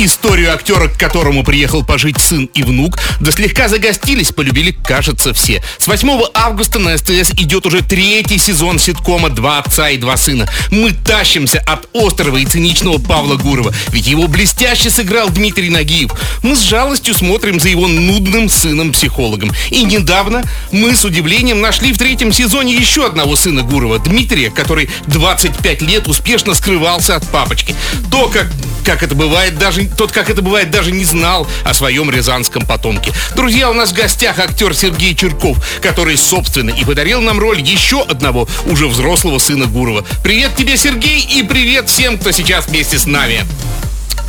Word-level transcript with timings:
Историю 0.00 0.54
актера, 0.54 0.86
к 0.86 0.96
которому 0.96 1.42
приехал 1.42 1.84
пожить 1.84 2.20
сын 2.20 2.48
и 2.54 2.62
внук, 2.62 2.96
да 3.18 3.32
слегка 3.32 3.66
загостились, 3.66 4.30
полюбили, 4.30 4.70
кажется, 4.70 5.34
все. 5.34 5.60
С 5.76 5.88
8 5.88 6.20
августа 6.34 6.78
на 6.78 6.96
СТС 6.96 7.32
идет 7.32 7.66
уже 7.66 7.82
третий 7.82 8.38
сезон 8.38 8.78
ситкома 8.78 9.28
«Два 9.28 9.58
отца 9.58 9.90
и 9.90 9.96
два 9.96 10.16
сына». 10.16 10.48
Мы 10.70 10.92
тащимся 10.92 11.58
от 11.66 11.88
острого 11.94 12.36
и 12.36 12.46
циничного 12.46 12.98
Павла 12.98 13.34
Гурова, 13.34 13.74
ведь 13.88 14.06
его 14.06 14.28
блестяще 14.28 14.88
сыграл 14.88 15.30
Дмитрий 15.30 15.68
Нагиев. 15.68 16.12
Мы 16.44 16.54
с 16.54 16.60
жалостью 16.60 17.12
смотрим 17.12 17.58
за 17.58 17.68
его 17.68 17.88
нудным 17.88 18.48
сыном-психологом. 18.48 19.50
И 19.70 19.82
недавно 19.82 20.44
мы 20.70 20.94
с 20.94 21.04
удивлением 21.04 21.60
нашли 21.60 21.92
в 21.92 21.98
третьем 21.98 22.32
сезоне 22.32 22.72
еще 22.72 23.04
одного 23.04 23.34
сына 23.34 23.62
Гурова, 23.62 23.98
Дмитрия, 23.98 24.50
который 24.50 24.90
25 25.08 25.82
лет 25.82 26.06
успешно 26.06 26.54
скрывался 26.54 27.16
от 27.16 27.26
папочки. 27.26 27.74
То, 28.12 28.28
как, 28.28 28.46
как 28.84 29.02
это 29.02 29.16
бывает, 29.16 29.58
даже 29.58 29.87
тот, 29.96 30.12
как 30.12 30.30
это 30.30 30.42
бывает, 30.42 30.70
даже 30.70 30.92
не 30.92 31.04
знал 31.04 31.46
о 31.64 31.74
своем 31.74 32.10
рязанском 32.10 32.64
потомке. 32.64 33.12
Друзья, 33.34 33.70
у 33.70 33.74
нас 33.74 33.90
в 33.90 33.94
гостях 33.94 34.38
актер 34.38 34.74
Сергей 34.74 35.14
Черков, 35.14 35.58
который, 35.80 36.16
собственно, 36.16 36.70
и 36.70 36.84
подарил 36.84 37.20
нам 37.20 37.38
роль 37.38 37.60
еще 37.60 38.02
одного 38.02 38.48
уже 38.66 38.86
взрослого 38.88 39.38
сына 39.38 39.66
Гурова. 39.66 40.04
Привет 40.22 40.56
тебе, 40.56 40.76
Сергей, 40.76 41.20
и 41.20 41.42
привет 41.42 41.88
всем, 41.88 42.18
кто 42.18 42.30
сейчас 42.30 42.66
вместе 42.66 42.98
с 42.98 43.06
нами. 43.06 43.44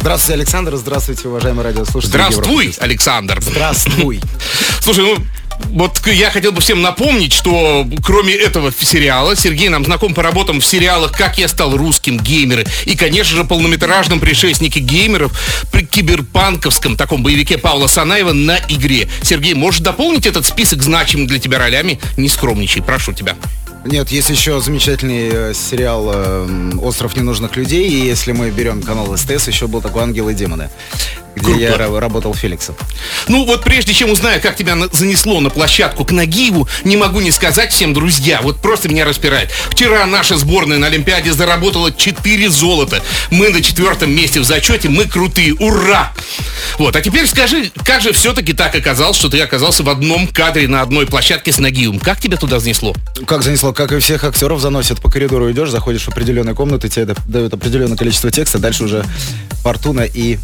Здравствуйте, 0.02 0.34
Александр. 0.36 0.76
Здравствуйте, 0.78 1.28
уважаемые 1.28 1.66
радиослушатели. 1.66 2.12
Здравствуй, 2.12 2.66
Европы. 2.68 2.84
Александр. 2.84 3.40
Здравствуй. 3.42 4.22
Слушай, 4.80 5.04
ну, 5.04 5.18
вот 5.66 6.06
я 6.08 6.32
хотел 6.32 6.52
бы 6.52 6.62
всем 6.62 6.82
напомнить, 6.82 7.34
что 7.34 7.88
кроме 8.04 8.34
этого 8.34 8.72
сериала, 8.72 9.36
Сергей 9.36 9.70
нам 9.70 9.86
знаком 9.86 10.14
по 10.14 10.24
работам 10.24 10.60
в 10.60 10.66
сериалах 10.66 11.12
«Как 11.12 11.38
я 11.38 11.48
стал 11.48 11.78
русским», 11.78 12.18
«Геймеры» 12.18 12.66
и, 12.86 12.96
конечно 12.96 13.38
же, 13.38 13.44
полнометражном 13.44 14.20
предшественнике 14.20 14.80
геймеров 14.80 15.32
при 15.72 15.86
киберпанковском 15.86 16.96
таком 16.96 17.24
боевике 17.24 17.58
Павла 17.58 17.88
Санаева 17.88 18.34
на 18.34 18.58
игре. 18.70 19.10
Сергей, 19.22 19.54
можешь 19.54 19.82
дополнить 19.82 20.26
этот 20.26 20.46
список 20.46 20.82
значимых 20.82 21.28
для 21.28 21.40
тебя 21.40 21.60
ролями? 21.60 22.00
Не 22.18 22.30
скромничай, 22.30 22.82
прошу 22.82 23.14
тебя. 23.14 23.36
Нет, 23.86 24.10
есть 24.10 24.30
еще 24.30 24.60
замечательный 24.60 25.30
э, 25.32 25.54
сериал 25.54 26.12
э, 26.14 26.72
«Остров 26.82 27.16
ненужных 27.16 27.56
людей». 27.56 27.88
И 27.88 28.06
если 28.06 28.34
мы 28.34 28.50
берем 28.52 28.82
канал 28.82 29.16
СТС, 29.16 29.48
еще 29.48 29.68
был 29.68 29.82
такой 29.82 30.04
«Ангелы 30.04 30.34
и 30.34 30.36
демоны», 30.36 30.70
где 31.36 31.46
Круто. 31.46 31.60
я 31.62 31.72
ра- 31.76 32.00
работал 32.00 32.34
Феликсом. 32.34 32.76
Ну 33.28 33.46
вот 33.46 33.64
прежде 33.64 33.94
чем 33.94 34.10
узнаю, 34.12 34.42
как 34.42 34.56
тебя 34.56 34.76
занесло 34.92 35.40
на 35.40 35.50
площадку 35.50 36.04
к 36.06 36.12
Нагиеву, 36.12 36.68
не 36.84 36.98
могу 36.98 37.20
не 37.22 37.32
сказать 37.32 37.72
всем, 37.72 37.94
друзья, 37.94 38.42
вот 38.42 38.62
просто 38.62 38.90
меня 38.90 39.06
распирает. 39.06 39.50
Вчера 39.72 40.06
наша 40.06 40.38
сборная 40.38 40.78
на 40.78 40.88
Олимпиаде 40.88 41.32
заработала 41.32 41.92
4 41.92 42.50
золота. 42.50 43.02
Мы 43.32 43.50
на 43.50 43.62
четвертом 43.62 44.12
месте 44.12 44.40
в 44.40 44.44
зачете, 44.44 44.90
мы 44.90 45.06
крутые, 45.06 45.54
ура! 45.56 46.12
Вот, 46.78 46.96
а 46.96 47.02
теперь 47.02 47.28
скажи, 47.28 47.72
как 47.86 48.02
же 48.02 48.12
все-таки 48.12 48.54
так 48.54 48.76
оказалось, 48.76 49.18
что 49.18 49.30
ты 49.30 49.40
оказался 49.42 49.84
в 49.84 49.90
одном 49.90 50.28
кадре 50.28 50.68
на 50.68 50.82
одной 50.82 51.06
площадке 51.08 51.52
с 51.52 51.58
Нагиевым? 51.60 52.00
Как 52.00 52.20
тебя 52.20 52.38
туда 52.38 52.60
занесло? 52.60 52.94
Как 53.26 53.44
занесло, 53.44 53.72
как 53.74 53.92
и 53.92 54.00
всех 54.00 54.24
актеров 54.24 54.60
заносят 54.62 55.02
по 55.02 55.10
коридору 55.10 55.52
идешь, 55.52 55.70
заходишь 55.70 56.04
в 56.04 56.10
определенную 56.10 56.56
комнату, 56.56 56.88
тебе 56.90 57.06
да- 57.06 57.16
дают 57.26 57.54
определенное 57.54 57.98
количество 57.98 58.32
текста, 58.32 58.60
дальше 58.60 58.84
уже 58.84 59.06
фортуна 59.64 60.02
и 60.02 60.38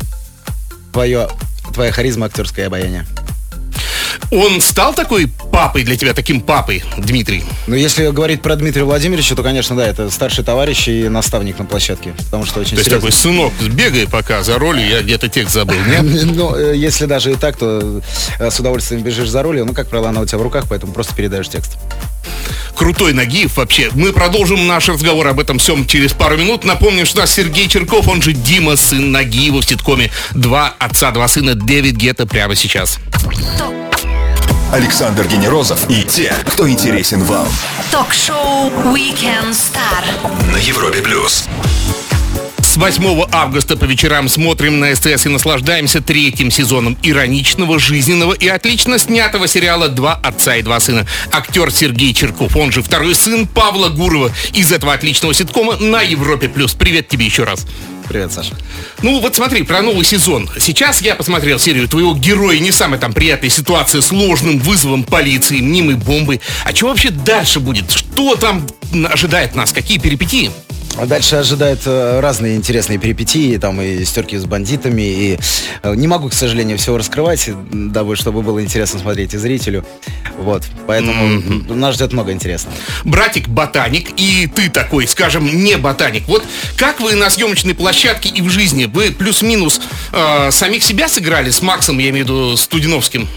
твое, 0.96 1.28
твоя 1.74 1.92
харизма 1.92 2.28
актерское 2.28 2.68
обаяние. 2.68 3.06
Он 4.32 4.62
стал 4.62 4.94
такой 4.94 5.28
папой 5.52 5.84
для 5.84 5.98
тебя, 5.98 6.14
таким 6.14 6.40
папой, 6.40 6.86
Дмитрий? 6.98 7.44
Но 7.68 7.76
если 7.76 8.08
говорить 8.12 8.42
про 8.42 8.56
Дмитрия 8.56 8.86
Владимировича, 8.86 9.36
то, 9.36 9.44
конечно, 9.44 9.76
да, 9.76 9.86
это 9.86 10.10
старший 10.10 10.46
товарищ 10.46 10.88
и 10.88 11.10
наставник 11.10 11.60
на 11.60 11.66
площадке, 11.66 12.14
потому 12.18 12.46
что 12.46 12.62
очень 12.62 12.72
То 12.72 12.76
есть 12.78 12.86
серьезно. 12.86 13.10
такой 13.10 13.22
сынок, 13.22 13.54
сбегай 13.60 14.08
пока 14.08 14.42
за 14.42 14.58
ролью, 14.58 14.88
я 14.88 15.02
где-то 15.02 15.28
текст 15.28 15.54
забыл, 15.54 15.76
нет? 15.86 16.04
Ну, 16.36 16.55
э, 16.55 16.78
если 16.78 17.08
даже 17.08 17.34
и 17.34 17.36
так, 17.36 17.58
то 17.58 18.02
э, 18.39 18.50
с 18.50 18.58
удовольствием 18.58 19.04
бежишь 19.04 19.28
за 19.28 19.44
ролью. 19.44 19.66
Ну, 19.66 19.73
как 19.73 19.89
правило, 19.89 20.10
она 20.10 20.22
у 20.22 20.26
тебя 20.26 20.38
в 20.38 20.44
руках, 20.44 20.64
поэтому 20.70 20.94
просто 20.94 21.14
передаешь 21.14 21.50
текст. 21.50 21.78
Крутой 22.75 23.13
Нагиев 23.13 23.58
вообще. 23.58 23.89
Мы 23.93 24.13
продолжим 24.13 24.67
наш 24.67 24.87
разговор 24.89 25.27
об 25.27 25.39
этом 25.39 25.58
всем 25.59 25.87
через 25.87 26.13
пару 26.13 26.37
минут. 26.37 26.63
Напомним, 26.63 27.05
что 27.05 27.19
у 27.19 27.21
нас 27.21 27.33
Сергей 27.33 27.67
Черков, 27.67 28.08
он 28.08 28.21
же 28.21 28.33
Дима, 28.33 28.75
сын 28.75 29.11
Нагиева 29.11 29.61
в 29.61 29.65
ситкоме 29.65 30.11
«Два 30.33 30.73
отца, 30.77 31.11
два 31.11 31.27
сына» 31.27 31.55
Дэвид 31.55 31.95
Гетта 31.95 32.27
прямо 32.27 32.55
сейчас. 32.55 32.99
Александр 34.71 35.25
Генерозов 35.27 35.89
и 35.89 36.03
те, 36.03 36.33
кто 36.47 36.69
интересен 36.69 37.23
вам. 37.23 37.47
Ток-шоу 37.91 38.69
Weekend 38.93 39.52
Star. 39.52 40.52
На 40.52 40.57
Европе 40.57 41.02
плюс. 41.02 41.45
С 42.75 42.77
8 42.77 43.27
августа 43.31 43.77
по 43.77 43.86
вечерам 43.86 44.27
смотрим 44.27 44.81
на 44.81 44.93
СТС 44.93 45.27
и 45.27 45.30
наслаждаемся 45.30 46.02
третьим 46.02 46.52
сезоном 46.52 46.97
ироничного, 47.03 47.80
жизненного 47.80 48.33
и 48.33 48.49
отлично 48.49 48.99
снятого 48.99 49.47
сериала 49.47 49.87
«Два 49.87 50.15
отца 50.15 50.58
и 50.58 50.61
два 50.61 50.81
сына». 50.81 51.08
Актер 51.31 51.71
Сергей 51.71 52.13
Черков, 52.13 52.58
он 52.58 52.73
же 52.73 52.81
второй 52.81 53.15
сын 53.15 53.47
Павла 53.47 53.87
Гурова 53.87 54.30
из 54.52 54.73
этого 54.73 54.91
отличного 54.91 55.33
ситкома 55.33 55.77
на 55.77 56.02
Европе+. 56.02 56.49
плюс. 56.49 56.73
Привет 56.73 57.08
тебе 57.08 57.25
еще 57.25 57.45
раз. 57.45 57.65
Привет, 58.09 58.33
Саша. 58.33 58.58
Ну 59.02 59.21
вот 59.21 59.37
смотри, 59.37 59.63
про 59.63 59.81
новый 59.81 60.03
сезон. 60.03 60.49
Сейчас 60.59 61.02
я 61.02 61.15
посмотрел 61.15 61.59
серию 61.59 61.87
твоего 61.87 62.13
героя, 62.13 62.59
не 62.59 62.73
самая 62.73 62.99
там 62.99 63.13
приятная 63.13 63.49
ситуация 63.49 64.02
с 64.02 64.11
ложным 64.11 64.59
вызовом 64.59 65.05
полиции, 65.05 65.61
мнимой 65.61 65.95
бомбой. 65.95 66.42
А 66.65 66.75
что 66.75 66.87
вообще 66.87 67.11
дальше 67.11 67.61
будет? 67.61 67.89
Что 67.89 68.36
там 68.36 68.67
ожидает 69.09 69.55
нас? 69.55 69.71
Какие 69.71 69.97
перипетии? 69.97 70.52
А 70.98 71.06
дальше 71.06 71.36
ожидают 71.36 71.82
э, 71.86 72.20
разные 72.22 72.56
интересные 72.56 72.98
перипетии, 72.98 73.58
там 73.58 73.82
и 73.82 74.06
стерки 74.06 74.38
с 74.38 74.45
бандитами, 74.45 75.02
и 75.02 75.39
э, 75.83 75.94
не 75.95 76.08
могу, 76.08 76.30
к 76.30 76.33
сожалению, 76.33 76.78
всего 76.78 76.98
раскрывать, 76.98 77.50
дабы 77.72 78.16
чтобы 78.16 78.42
было 78.42 78.64
интересно 78.64 79.00
смотреть 79.00 79.34
и 79.34 79.38
зрителю. 79.38 79.86
Вот, 80.38 80.64
поэтому 80.88 81.73
нас 81.73 81.95
ждет 81.95 82.14
много 82.14 82.32
интересного. 82.32 82.76
Братик 83.04 83.50
ботаник, 83.50 84.10
и 84.17 84.48
ты 84.48 84.70
такой, 84.70 85.05
скажем, 85.08 85.45
не 85.45 85.76
ботаник. 85.76 86.28
Вот 86.28 86.44
как 86.78 87.02
вы 87.02 87.16
на 87.16 87.30
съемочной 87.30 87.73
площадке 87.73 88.30
и 88.30 88.42
в 88.42 88.50
жизни, 88.50 88.86
вы 88.86 89.11
плюс-минус 89.11 89.82
э, 90.14 90.52
самих 90.52 90.82
себя 90.82 91.10
сыграли 91.10 91.50
с 91.50 91.61
Максом, 91.61 92.00
я 92.00 92.10
имею 92.10 92.26
в 92.26 92.30
виду 92.30 92.58
Студиновским? 92.58 93.28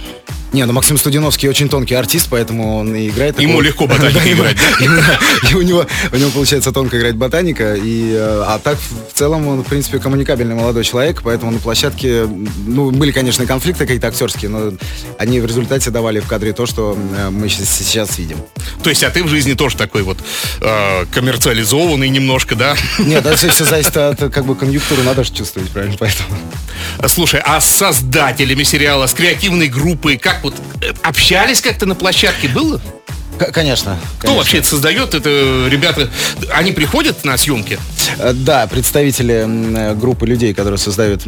Не, 0.53 0.65
ну 0.65 0.73
Максим 0.73 0.97
Студиновский 0.97 1.49
очень 1.49 1.69
тонкий 1.69 1.95
артист, 1.95 2.29
поэтому 2.31 2.79
он 2.79 2.95
и 2.95 3.09
играет. 3.09 3.39
Ему 3.39 3.59
такого- 3.59 3.63
легко 3.63 3.87
ботаника 3.87 4.33
играть, 4.33 4.57
И 5.51 5.55
у 5.55 5.63
него, 5.63 5.87
у 6.13 6.17
него 6.17 6.31
получается 6.31 6.73
тонко 6.73 6.99
играть 6.99 7.17
ботаника, 7.17 7.75
и, 7.75 8.13
э, 8.15 8.43
а 8.47 8.59
так 8.59 8.79
в 8.79 9.19
целом 9.19 9.47
он, 9.47 9.63
в 9.63 9.67
принципе, 9.67 9.99
коммуникабельный 9.99 10.55
молодой 10.55 10.85
человек, 10.85 11.21
поэтому 11.23 11.51
на 11.53 11.59
площадке, 11.59 12.27
ну, 12.67 12.91
были, 12.91 13.13
конечно, 13.13 13.45
конфликты 13.47 13.85
какие-то 13.85 14.09
актерские, 14.09 14.51
но 14.51 14.73
они 15.19 15.41
в 15.41 15.47
результате 15.47 15.91
давали 15.91 16.21
в 16.21 16.27
кадре 16.27 16.53
то, 16.53 16.65
что 16.65 16.97
э, 17.17 17.31
мы 17.31 17.49
сейчас 17.49 18.19
видим. 18.19 18.39
То 18.83 18.89
есть, 18.91 19.05
а 19.05 19.11
ты 19.11 19.23
в 19.23 19.29
жизни 19.29 19.53
тоже 19.53 19.77
такой 19.77 20.03
вот 20.03 20.19
э, 20.61 21.05
коммерциализованный 21.13 22.09
немножко, 22.09 22.55
да? 22.55 22.75
Нет, 22.99 23.27
это 23.27 23.37
все, 23.37 23.51
зависит 23.65 23.97
от 23.97 24.19
как 24.33 24.47
бы 24.47 24.55
конъюнктуры, 24.55 25.03
надо 25.03 25.25
же 25.25 25.33
чувствовать, 25.33 25.69
правильно, 25.71 25.97
поэтому. 25.99 26.31
Слушай, 27.07 27.41
а 27.45 27.61
с 27.61 27.67
создателями 27.67 28.63
сериала, 28.63 29.07
с 29.07 29.13
креативной 29.13 29.69
группой, 29.69 30.17
как 30.17 30.38
вот 30.43 30.55
э, 30.83 30.93
общались 31.03 31.61
как-то 31.61 31.87
на 31.87 31.95
площадке, 31.95 32.49
было? 32.49 32.81
К- 33.39 33.53
Конечно. 33.53 33.97
Кто 34.19 34.29
конечно. 34.29 34.39
вообще 34.39 34.59
это 34.59 34.69
создает? 34.69 35.15
Это 35.15 35.67
ребята, 35.69 36.09
они 36.53 36.73
приходят 36.73 37.25
на 37.25 37.37
съемки? 37.37 37.79
Э, 38.19 38.33
Да, 38.33 38.67
представители 38.67 39.47
э, 39.47 39.95
группы 39.95 40.27
людей, 40.27 40.55
которые 40.55 40.79
создают 40.79 41.23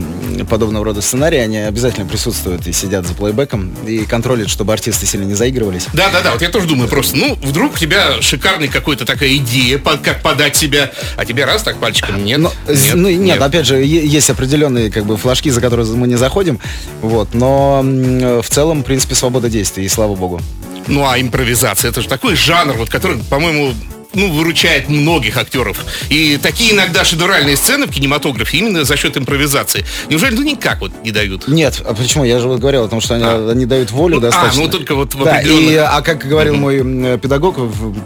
подобного 0.49 0.85
рода 0.85 1.01
сценарии, 1.03 1.39
они 1.39 1.59
обязательно 1.59 2.07
присутствуют 2.07 2.67
и 2.67 2.73
сидят 2.73 3.07
за 3.07 3.15
плейбеком 3.15 3.75
и 3.87 4.05
контролят, 4.05 4.49
чтобы 4.51 4.73
артисты 4.73 5.07
сильно 5.07 5.25
не 5.25 5.35
заигрывались. 5.35 5.87
Да, 5.93 6.09
да, 6.11 6.21
да, 6.23 6.33
вот 6.33 6.43
я 6.43 6.49
тоже 6.49 6.67
думаю 6.67 6.89
просто, 6.89 7.17
ну, 7.17 7.37
вдруг 7.43 7.75
у 7.75 7.79
тебя 7.79 8.21
шикарная 8.21 8.69
какая-то 8.69 9.05
такая 9.07 9.35
идея, 9.37 9.79
как 9.79 10.23
подать 10.23 10.57
себя, 10.57 10.91
а 11.17 11.25
тебе 11.25 11.45
раз 11.45 11.63
так 11.63 11.77
пальчиком, 11.79 12.25
нет, 12.25 12.39
Но, 12.39 12.53
з- 12.67 12.95
ну, 12.95 13.09
нет, 13.11 13.41
опять 13.41 13.67
же, 13.67 13.77
есть 13.83 14.31
определенные 14.31 14.91
как 14.91 15.05
бы 15.05 15.17
флажки, 15.17 15.51
за 15.51 15.61
которые 15.61 15.87
мы 15.95 16.07
не 16.09 16.17
заходим, 16.17 16.59
вот, 17.03 17.35
но 17.35 17.81
м, 17.83 18.41
в 18.43 18.49
целом, 18.49 18.83
в 18.83 18.85
принципе, 18.85 19.15
свобода 19.15 19.49
действий, 19.49 19.85
и 19.85 19.89
слава 19.89 20.15
богу. 20.15 20.41
Ну, 20.89 21.09
а 21.09 21.21
импровизация, 21.21 21.91
это 21.91 22.03
же 22.03 22.09
такой 22.09 22.35
жанр, 22.35 22.75
вот 22.75 22.91
который, 22.91 23.19
по-моему, 23.19 23.75
ну, 24.15 24.31
выручает 24.33 24.89
многих 24.89 25.37
актеров. 25.37 25.79
И 26.09 26.39
такие 26.43 26.73
иногда 26.73 27.05
шедевральные 27.05 27.57
сцены 27.57 27.87
в 27.87 27.91
кинематографе 27.91 28.59
именно 28.59 28.85
за 28.85 28.97
счет 28.97 29.17
импровизации. 29.17 29.85
Неужели 30.09 30.35
ну 30.35 30.43
никак 30.43 30.81
вот 30.81 30.93
не 31.05 31.11
дают? 31.13 31.47
Нет, 31.49 31.81
а 31.87 31.95
почему? 31.95 32.25
Я 32.25 32.39
же 32.41 32.49
вот 32.49 32.61
говорил 32.61 32.85
о 32.85 32.89
том, 32.89 33.01
что 33.01 33.15
они, 33.15 33.25
А. 33.25 33.51
они 33.51 33.67
дают 33.67 33.91
волю 33.91 34.17
Ну, 34.17 34.19
а, 34.21 34.31
достаточно. 34.31 34.63
ну, 34.63 34.69
только 34.69 34.95
вот 34.95 35.15
в 35.15 35.25
да, 35.25 35.37
определенных- 35.37 35.71
и, 35.73 35.77
а 35.77 36.01
как 36.03 36.27
говорил 36.27 36.57
мой 36.57 36.79
м, 36.81 37.19
педагог 37.21 37.57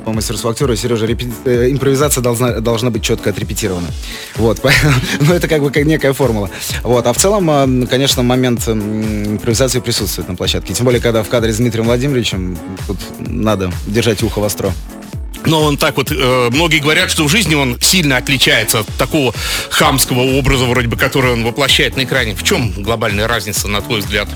по 0.04 0.12
мастерству 0.12 0.50
актера 0.50 0.76
Сережа, 0.76 1.06
репе- 1.06 1.32
э, 1.44 1.70
импровизация 1.70 2.22
должна, 2.22 2.60
должна 2.60 2.90
быть 2.90 3.02
четко 3.02 3.30
отрепетирована. 3.30 3.88
Вот, 4.36 4.60
ну 5.20 5.32
это 5.34 5.48
как 5.48 5.62
бы 5.62 5.70
как 5.70 5.84
некая 5.84 6.12
формула. 6.12 6.50
Вот, 6.82 7.06
а 7.06 7.12
в 7.12 7.16
целом, 7.18 7.48
м, 7.50 7.86
конечно, 7.86 8.22
момент 8.22 8.68
импровизации 8.68 9.80
присутствует 9.80 10.28
на 10.28 10.34
площадке. 10.36 10.74
Тем 10.74 10.84
более, 10.84 11.00
когда 11.00 11.22
в 11.22 11.28
кадре 11.28 11.52
с 11.52 11.56
Дмитрием 11.56 11.86
Владимировичем, 11.86 12.58
тут 12.86 12.98
надо 13.18 13.72
держать 13.86 14.22
ухо 14.22 14.38
востро. 14.40 14.72
Но 15.46 15.62
он 15.62 15.76
так 15.76 15.96
вот, 15.96 16.11
э, 16.11 16.49
многие 16.50 16.79
говорят, 16.79 17.11
что 17.11 17.25
в 17.25 17.29
жизни 17.31 17.55
он 17.55 17.79
сильно 17.81 18.17
отличается 18.17 18.81
от 18.81 18.87
такого 18.99 19.35
хамского 19.70 20.20
образа, 20.38 20.64
вроде 20.64 20.88
бы, 20.88 20.96
который 20.96 21.32
он 21.32 21.44
воплощает 21.44 21.96
на 21.96 22.05
экране. 22.05 22.35
В 22.35 22.43
чем 22.43 22.70
глобальная 22.76 23.29
разница, 23.29 23.69
на 23.69 23.81
твой 23.82 24.00
взгляд? 24.00 24.29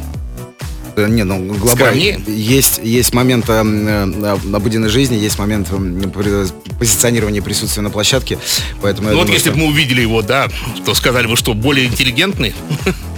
Э, 0.97 1.07
Не, 1.09 1.23
ну 1.25 1.55
глобально 1.55 2.21
есть 2.27 2.81
есть 2.83 3.15
момент 3.15 3.47
э, 3.49 3.53
э, 3.63 4.37
обыденной 4.55 4.89
жизни, 4.89 5.17
есть 5.17 5.39
момент 5.39 5.69
э, 5.71 6.47
позиционирования 6.79 7.41
присутствия 7.41 7.83
на 7.83 7.91
площадке, 7.91 8.39
поэтому 8.83 9.09
Ну 9.11 9.15
вот 9.17 9.23
думаю, 9.27 9.35
если 9.35 9.51
что- 9.51 9.59
бы 9.59 9.65
мы 9.65 9.71
увидели 9.73 10.01
его, 10.03 10.23
да, 10.23 10.49
то 10.85 10.95
сказали 10.95 11.27
бы, 11.27 11.37
что 11.37 11.55
более 11.55 11.87
интеллигентный. 11.87 12.53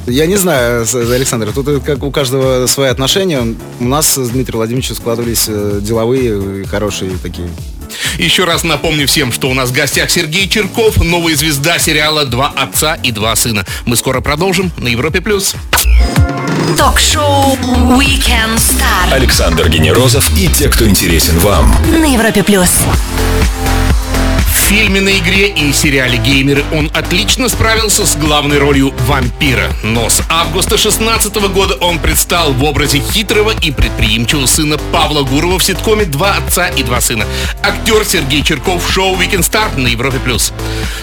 Я 0.07 0.27
не 0.27 0.37
знаю, 0.37 0.87
Александр, 0.95 1.53
тут 1.53 1.69
э, 1.69 1.81
как 1.81 2.03
у 2.03 2.11
каждого 2.11 2.67
свои 2.67 2.89
отношения. 2.89 3.55
У 3.81 3.85
нас 3.85 4.15
с 4.15 4.29
Дмитрием 4.31 4.59
Владимировичем 4.59 4.95
складывались 4.95 5.47
деловые 5.83 6.65
хорошие 6.67 7.13
такие. 7.23 7.49
Еще 8.21 8.45
раз 8.45 8.65
напомню 8.65 9.07
всем, 9.09 9.33
что 9.33 9.49
у 9.49 9.55
нас 9.55 9.71
в 9.71 9.73
гостях 9.73 10.11
Сергей 10.11 10.47
Черков, 10.47 10.99
новая 11.03 11.35
звезда 11.35 11.79
сериала 11.79 12.27
«Два 12.27 12.53
отца 12.55 12.97
и 12.97 13.13
два 13.13 13.35
сына». 13.35 13.65
Мы 13.87 13.97
скоро 13.97 14.21
продолжим 14.21 14.71
на 14.77 14.89
Европе+. 14.89 15.23
плюс. 15.23 15.55
Ток-шоу 16.77 17.57
Weekend 17.99 18.57
Star 18.57 19.11
Александр 19.11 19.71
Генерозов 19.71 20.31
и 20.37 20.49
те, 20.49 20.69
кто 20.69 20.87
интересен 20.87 21.39
вам. 21.39 21.75
на 21.99 22.13
Европе 22.13 22.43
плюс. 22.43 22.81
Фильме 24.71 25.01
на 25.01 25.19
игре 25.19 25.49
и 25.49 25.73
сериале 25.73 26.17
«Геймеры» 26.19 26.63
он 26.73 26.93
отлично 26.95 27.49
справился 27.49 28.07
с 28.07 28.15
главной 28.15 28.59
ролью 28.59 28.95
вампира. 29.09 29.69
Но 29.83 30.09
с 30.09 30.23
августа 30.29 30.79
16 30.79 31.35
года 31.53 31.75
он 31.81 31.99
предстал 31.99 32.53
в 32.53 32.63
образе 32.63 33.01
хитрого 33.01 33.53
и 33.61 33.73
предприимчивого 33.73 34.47
сына 34.47 34.79
Павла 34.93 35.25
Гурова 35.25 35.59
в 35.59 35.65
ситкоме 35.65 36.05
«Два 36.05 36.37
отца 36.37 36.69
и 36.69 36.85
два 36.85 37.01
сына». 37.01 37.27
Актер 37.65 38.05
Сергей 38.05 38.45
Черков 38.45 38.89
в 38.89 38.93
шоу 38.93 39.17
«Weekend 39.17 39.41
Star» 39.41 39.77
на 39.77 39.89
Европе+. 39.89 40.21
плюс. 40.21 40.53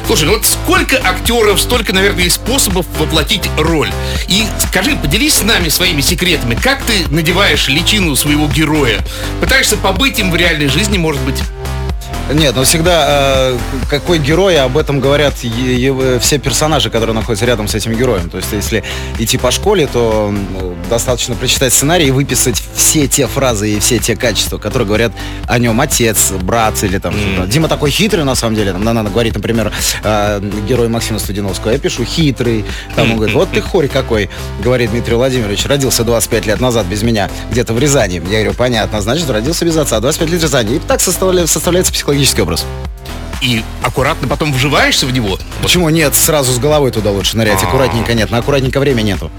Слушай, 0.06 0.28
ну 0.28 0.36
вот 0.36 0.46
сколько 0.46 1.06
актеров, 1.06 1.60
столько, 1.60 1.92
наверное, 1.92 2.24
и 2.24 2.30
способов 2.30 2.86
воплотить 2.98 3.50
роль. 3.58 3.92
И 4.30 4.46
скажи, 4.66 4.96
поделись 4.96 5.34
с 5.34 5.44
нами 5.44 5.68
своими 5.68 6.00
секретами. 6.00 6.56
Как 6.56 6.82
ты 6.84 7.06
надеваешь 7.10 7.68
личину 7.68 8.16
своего 8.16 8.48
героя? 8.48 9.04
Пытаешься 9.42 9.76
побыть 9.76 10.20
им 10.20 10.32
в 10.32 10.38
реальной 10.38 10.70
жизни, 10.70 10.98
может 10.98 11.22
быть? 11.24 11.44
Нет, 12.34 12.56
но 12.56 12.64
всегда 12.64 13.06
э, 13.08 13.58
какой 13.90 14.20
герой, 14.20 14.60
об 14.60 14.78
этом 14.78 15.00
говорят 15.00 15.36
все 15.36 16.38
персонажи, 16.40 16.90
которые 16.90 17.16
находятся 17.16 17.46
рядом 17.46 17.68
с 17.68 17.76
этим 17.76 17.94
героем. 17.96 18.30
То 18.30 18.38
есть, 18.38 18.50
если 18.52 18.84
идти 19.18 19.38
по 19.38 19.50
школе, 19.52 19.88
то 19.88 20.34
достаточно 20.90 21.36
прочитать 21.36 21.74
сценарий 21.74 22.08
и 22.08 22.12
выписать 22.12 22.62
все 22.76 23.08
те 23.08 23.28
фразы 23.28 23.70
и 23.72 23.80
все 23.80 24.00
те 24.00 24.16
качества, 24.16 24.58
которые 24.58 24.88
говорят 24.88 25.14
о 25.48 25.58
нем 25.60 25.80
отец, 25.80 26.32
брат 26.32 26.84
или 26.84 26.98
там. 26.98 27.14
что-то. 27.14 27.48
Дима 27.48 27.68
такой 27.68 27.92
хитрый, 27.92 28.24
на 28.26 28.36
самом 28.36 28.56
деле. 28.56 28.74
Там, 28.74 28.84
надо 28.84 29.10
говорить, 29.10 29.34
например, 29.34 29.72
э, 30.04 30.42
герой 30.68 30.90
Максима 30.90 31.20
Студиновского. 31.20 31.72
Я 31.72 31.78
пишу 31.80 32.04
хитрый. 32.04 32.66
Там 32.96 33.12
он 33.12 33.18
говорит, 33.18 33.36
вот 33.36 33.50
ты 33.52 33.62
хорь 33.62 33.88
какой, 33.88 34.30
говорит 34.62 34.92
Дмитрий 34.92 35.16
Владимирович. 35.16 35.66
Родился 35.66 36.04
25 36.04 36.46
лет 36.46 36.60
назад 36.60 36.86
без 36.88 37.04
меня, 37.04 37.30
где-то 37.52 37.74
в 37.74 37.80
Рязани. 37.80 38.16
Я 38.30 38.40
говорю, 38.40 38.54
понятно, 38.54 39.02
значит, 39.02 39.30
родился 39.30 39.64
без 39.66 39.78
отца. 39.78 40.00
25 40.00 40.30
лет 40.30 40.40
в 40.42 40.44
Рязани. 40.44 40.76
И 40.76 40.80
так 40.80 41.00
составля- 41.00 41.48
составляется 41.48 41.94
психологический 42.18 42.42
образ. 42.42 42.66
и 43.40 43.64
аккуратно 43.84 44.28
потом 44.28 44.52
вживаешься 44.52 45.06
в 45.06 45.14
него. 45.14 45.38
Почему 45.62 45.90
нет? 45.90 46.16
Сразу 46.16 46.52
с 46.52 46.58
головой 46.58 46.90
туда 46.92 47.12
лучше 47.12 47.38
нырять. 47.38 47.62
Аккуратненько 47.64 48.16
нет. 48.16 48.32
На 48.32 48.40
аккуратненько 48.40 48.80
времени 48.80 49.10
нету. 49.12 49.32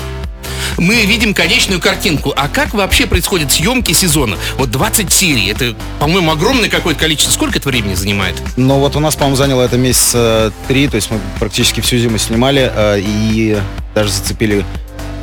Мы 0.76 1.04
видим 1.04 1.34
конечную 1.34 1.80
картинку. 1.80 2.32
А 2.36 2.46
как 2.46 2.74
вообще 2.74 3.06
происходят 3.06 3.50
съемки 3.50 3.92
сезона? 3.92 4.36
Вот 4.56 4.70
20 4.70 5.12
серий. 5.12 5.48
Это, 5.50 5.74
по-моему, 5.98 6.30
огромное 6.30 6.68
какое-то 6.68 7.00
количество. 7.00 7.32
Сколько 7.32 7.58
это 7.58 7.68
времени 7.68 7.94
занимает? 7.94 8.36
Но 8.56 8.78
вот 8.78 8.94
у 8.94 9.00
нас, 9.00 9.16
по-моему, 9.16 9.36
заняло 9.36 9.62
это 9.62 9.76
месяца 9.76 10.52
три. 10.68 10.86
То 10.86 10.94
есть 10.94 11.10
мы 11.10 11.18
практически 11.40 11.80
всю 11.80 11.98
зиму 11.98 12.18
снимали 12.18 12.70
э, 12.72 13.00
и 13.00 13.58
даже 13.96 14.12
зацепили 14.12 14.64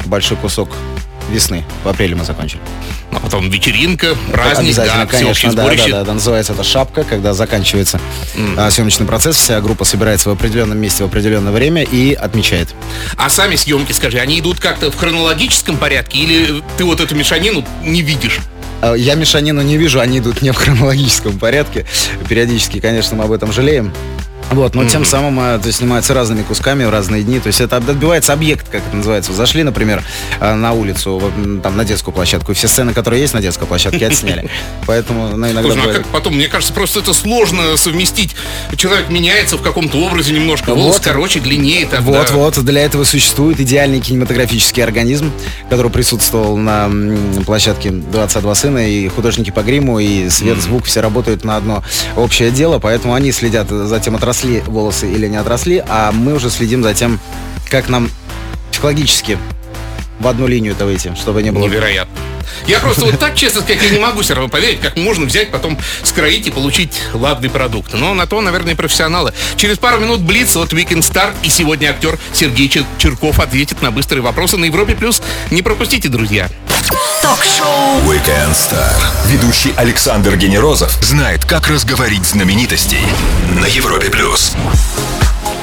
большой 0.06 0.36
кусок 0.36 0.68
весны. 1.30 1.64
В 1.84 1.90
апреле 1.90 2.16
мы 2.16 2.24
закончили. 2.24 2.62
А 3.12 3.20
потом 3.20 3.50
вечеринка, 3.50 4.16
праздник, 4.32 4.76
да, 4.76 5.06
конечно, 5.06 5.54
да, 5.54 5.70
да, 5.70 5.88
да, 5.88 6.04
да. 6.04 6.14
Называется 6.14 6.54
это 6.54 6.64
шапка, 6.64 7.04
когда 7.04 7.34
заканчивается 7.34 8.00
а, 8.58 8.70
съемочный 8.70 9.06
процесс, 9.06 9.38
вся 9.38 9.62
группа 9.62 9.86
собирается 9.86 10.30
в 10.30 10.34
определенном 10.34 10.78
месте 10.78 11.04
в 11.04 11.08
определенное 11.08 11.52
время 11.52 11.84
и 11.84 12.14
отмечает. 12.14 12.76
А 13.18 13.30
сами 13.30 13.56
съемки, 13.56 13.94
скажи, 13.94 14.20
они 14.20 14.40
идут 14.40 14.60
как-то 14.60 14.92
в 14.92 14.98
хронологическом 14.98 15.78
порядке 15.78 16.20
или 16.20 16.62
ты 16.78 16.84
вот 16.84 17.00
эту 17.00 17.16
мешанину 17.16 17.66
не 17.84 18.02
видишь? 18.02 18.40
А, 18.82 18.94
Я 18.96 19.16
мешанину 19.16 19.62
не 19.62 19.78
вижу, 19.78 20.00
они 20.00 20.20
идут 20.20 20.42
не 20.42 20.52
в 20.52 20.56
хронологическом 20.56 21.40
порядке. 21.40 21.86
Периодически, 22.28 22.80
конечно, 22.80 23.16
мы 23.16 23.24
об 23.24 23.32
этом 23.32 23.52
жалеем. 23.52 23.94
Вот, 24.52 24.76
но 24.76 24.86
тем 24.86 25.04
самым 25.06 25.40
а, 25.40 25.58
то 25.60 25.68
есть, 25.68 25.80
снимаются 25.80 26.14
разными 26.14 26.44
кусками 26.44 26.84
в 26.86 26.90
разные 26.90 27.24
дни. 27.24 27.40
То 27.40 27.48
есть 27.48 27.62
это 27.62 27.78
отбивается 27.78 28.34
объект, 28.34 28.68
как 28.70 28.82
это 28.88 28.96
называется. 28.96 29.34
Зашли, 29.34 29.64
например, 29.64 30.04
а, 30.40 30.56
на 30.56 30.74
улицу, 30.74 31.22
там, 31.64 31.76
на 31.76 31.84
детскую 31.84 32.14
площадку, 32.14 32.52
и 32.52 32.56
все 32.56 32.68
сцены, 32.68 32.94
которые 32.94 33.22
есть 33.22 33.34
на 33.34 33.42
детской 33.42 33.66
площадке, 33.66 34.08
отсняли. 34.08 34.50
Поэтому, 34.86 35.36
ну, 35.36 35.48
иногда 35.48 35.62
Слушай, 35.62 35.76
ну 35.76 35.82
а 35.82 35.86
бывает- 35.86 36.04
как 36.04 36.12
потом, 36.12 36.36
мне 36.36 36.48
кажется, 36.48 36.74
просто 36.74 37.00
это 37.00 37.14
сложно 37.14 37.76
совместить. 37.78 38.36
Человек 38.78 39.10
меняется 39.10 39.58
в 39.58 39.62
каком-то 39.62 39.98
образе 39.98 40.34
немножко, 40.34 40.70
волос 40.76 40.96
Вот. 40.98 41.04
короче, 41.04 41.40
длиннее. 41.40 41.86
там, 41.88 42.04
Вот, 42.04 42.30
вот, 42.32 42.64
для 42.64 42.82
этого 42.84 43.04
существует 43.04 43.60
идеальный 43.60 44.00
кинематографический 44.00 44.84
организм, 44.84 45.32
который 45.70 45.92
присутствовал 45.92 46.56
на 46.58 46.90
площадке 47.46 47.90
22 47.92 48.56
сына, 48.56 48.90
и 48.90 49.08
художники 49.08 49.52
по 49.52 49.62
гриму, 49.62 50.00
и 50.00 50.30
свет, 50.30 50.62
звук, 50.62 50.86
все 50.86 51.02
работают 51.02 51.44
на 51.44 51.58
одно 51.58 51.84
общее 52.16 52.52
дело, 52.52 52.80
поэтому 52.80 53.14
они 53.14 53.32
следят 53.32 53.70
за 53.70 54.00
тем, 54.00 54.16
отросли 54.36 54.60
волосы 54.68 55.10
или 55.10 55.28
не 55.28 55.38
отросли, 55.38 55.82
а 55.88 56.12
мы 56.12 56.34
уже 56.34 56.50
следим 56.50 56.84
за 56.84 56.94
тем, 56.94 57.20
как 57.70 57.88
нам 57.88 58.10
психологически 58.70 59.38
в 60.20 60.28
одну 60.28 60.46
линию 60.46 60.74
это 60.74 60.86
выйти, 60.86 61.14
чтобы 61.16 61.42
не 61.42 61.52
было... 61.52 61.64
Невероятно. 61.64 62.14
Я 62.68 62.80
просто 62.80 63.06
вот 63.06 63.20
так, 63.20 63.36
честно 63.36 63.62
сказать, 63.62 63.82
я 63.84 63.90
не 63.90 64.00
могу 64.00 64.22
все 64.22 64.34
равно 64.34 64.50
поверить, 64.50 64.82
как 64.82 64.98
можно 64.98 65.26
взять, 65.26 65.52
потом 65.52 65.78
скроить 66.04 66.48
и 66.48 66.52
получить 66.52 67.02
ладный 67.14 67.50
продукт. 67.50 67.94
Но 67.94 68.14
на 68.14 68.28
то, 68.28 68.42
наверное, 68.42 68.76
профессионалы. 68.76 69.34
Через 69.58 69.78
пару 69.78 70.00
минут 70.00 70.22
Блиц 70.22 70.56
от 70.56 70.74
Weekend 70.74 71.02
Star. 71.02 71.34
И 71.44 71.50
сегодня 71.50 71.90
актер 71.90 72.18
Сергей 72.34 72.68
Чер- 72.68 72.86
Черков 72.98 73.40
ответит 73.40 73.82
на 73.82 73.92
быстрые 73.92 74.22
вопросы 74.22 74.58
на 74.58 74.66
Европе+. 74.66 74.96
плюс. 74.96 75.22
Не 75.52 75.62
пропустите, 75.62 76.10
друзья. 76.10 76.50
Ток-шоу 77.22 78.02
Weekend 78.02 78.52
Star. 78.54 78.94
Ведущий 79.28 79.74
Александр 79.78 80.36
Генерозов 80.36 80.92
знает, 81.02 81.46
как 81.46 81.68
разговорить 81.68 82.26
знаменитостей 82.26 83.02
на 83.60 83.66
Европе 83.66 84.10
плюс. 84.10 84.54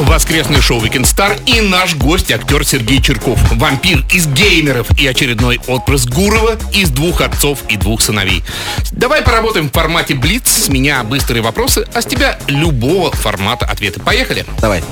Воскресное 0.03 0.61
шоу 0.61 0.81
Weekend 0.81 1.05
Star 1.05 1.41
и 1.47 1.61
наш 1.61 1.95
гость, 1.95 2.33
актер 2.33 2.67
Сергей 2.67 3.01
Черков. 3.01 3.39
Вампир 3.53 4.05
из 4.13 4.27
геймеров 4.27 4.89
и 4.99 5.07
очередной 5.07 5.61
отпрыск 5.69 6.09
Гурова 6.09 6.59
из 6.73 6.91
двух 6.91 7.21
отцов 7.21 7.61
и 7.69 7.77
двух 7.77 8.03
сыновей. 8.03 8.43
Давай 8.91 9.23
поработаем 9.23 9.71
в 9.71 9.73
формате 9.73 10.15
Блиц. 10.15 10.43
С 10.49 10.69
меня 10.69 11.05
быстрые 11.05 11.41
вопросы, 11.41 11.87
а 11.95 12.03
с 12.03 12.07
тебя 12.07 12.37
любого 12.49 13.13
формата 13.13 13.65
ответы. 13.65 14.01
Поехали. 14.01 14.45
Давай. 14.61 14.83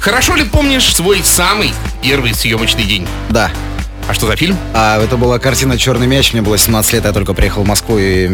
Хорошо 0.00 0.34
ли 0.34 0.42
помнишь 0.42 0.94
свой 0.96 1.22
самый 1.22 1.70
первый 2.02 2.34
съемочный 2.34 2.84
день? 2.84 3.06
Да. 3.28 3.52
А 4.10 4.12
что 4.12 4.26
за 4.26 4.34
фильм? 4.34 4.58
А 4.74 5.00
это 5.00 5.16
была 5.16 5.38
картина 5.38 5.78
«Черный 5.78 6.08
мяч». 6.08 6.32
Мне 6.32 6.42
было 6.42 6.58
17 6.58 6.94
лет, 6.94 7.04
я 7.04 7.12
только 7.12 7.32
приехал 7.32 7.62
в 7.62 7.68
Москву 7.68 7.96
и 7.96 8.28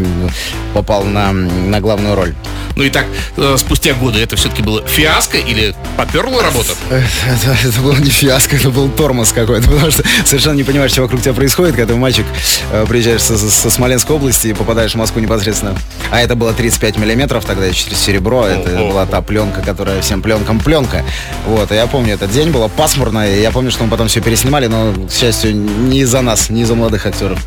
попал 0.72 1.04
на, 1.04 1.32
на 1.32 1.80
главную 1.80 2.14
роль. 2.14 2.34
Ну 2.76 2.82
и 2.82 2.88
так, 2.88 3.04
э, 3.36 3.56
спустя 3.58 3.92
годы 3.92 4.20
это 4.20 4.36
все-таки 4.36 4.62
было 4.62 4.86
фиаско 4.86 5.36
или 5.36 5.74
поперла 5.98 6.42
работа? 6.42 6.72
Это, 6.90 7.56
это 7.62 7.80
был 7.80 7.94
не 7.96 8.08
фиаско, 8.08 8.56
это 8.56 8.70
был 8.70 8.88
тормоз 8.90 9.32
какой-то, 9.32 9.66
потому 9.70 9.90
что 9.90 10.02
совершенно 10.24 10.54
не 10.54 10.64
понимаешь, 10.64 10.92
что 10.92 11.02
вокруг 11.02 11.20
тебя 11.20 11.34
происходит, 11.34 11.76
когда 11.76 11.92
ты 11.92 11.98
мальчик 11.98 12.24
э, 12.72 12.86
приезжаешь 12.88 13.22
со, 13.22 13.36
со 13.36 13.70
Смоленской 13.70 14.16
области 14.16 14.48
и 14.48 14.54
попадаешь 14.54 14.92
в 14.92 14.96
Москву 14.96 15.20
непосредственно. 15.20 15.74
А 16.10 16.20
это 16.20 16.36
было 16.36 16.54
35 16.54 16.96
миллиметров 16.96 17.44
тогда 17.44 17.70
через 17.72 17.98
серебро, 17.98 18.46
это 18.46 18.78
О, 18.78 18.82
о, 18.82 18.88
была 18.90 19.06
та 19.06 19.20
пленка, 19.20 19.60
которая 19.60 20.00
всем 20.00 20.22
пленкам 20.22 20.58
пленка. 20.58 21.04
Вот, 21.46 21.70
и 21.70 21.74
я 21.74 21.86
помню 21.86 22.14
этот 22.14 22.30
день, 22.30 22.50
было 22.50 22.68
пасмурно, 22.68 23.30
и 23.30 23.42
я 23.42 23.50
помню, 23.50 23.70
что 23.70 23.84
мы 23.84 23.90
потом 23.90 24.08
все 24.08 24.22
переснимали, 24.22 24.66
но, 24.66 24.92
к 25.06 25.12
счастью, 25.12 25.65
не 25.66 26.00
из-за 26.00 26.22
нас, 26.22 26.50
не 26.50 26.62
из-за 26.62 26.74
молодых 26.74 27.06
актеров. 27.06 27.44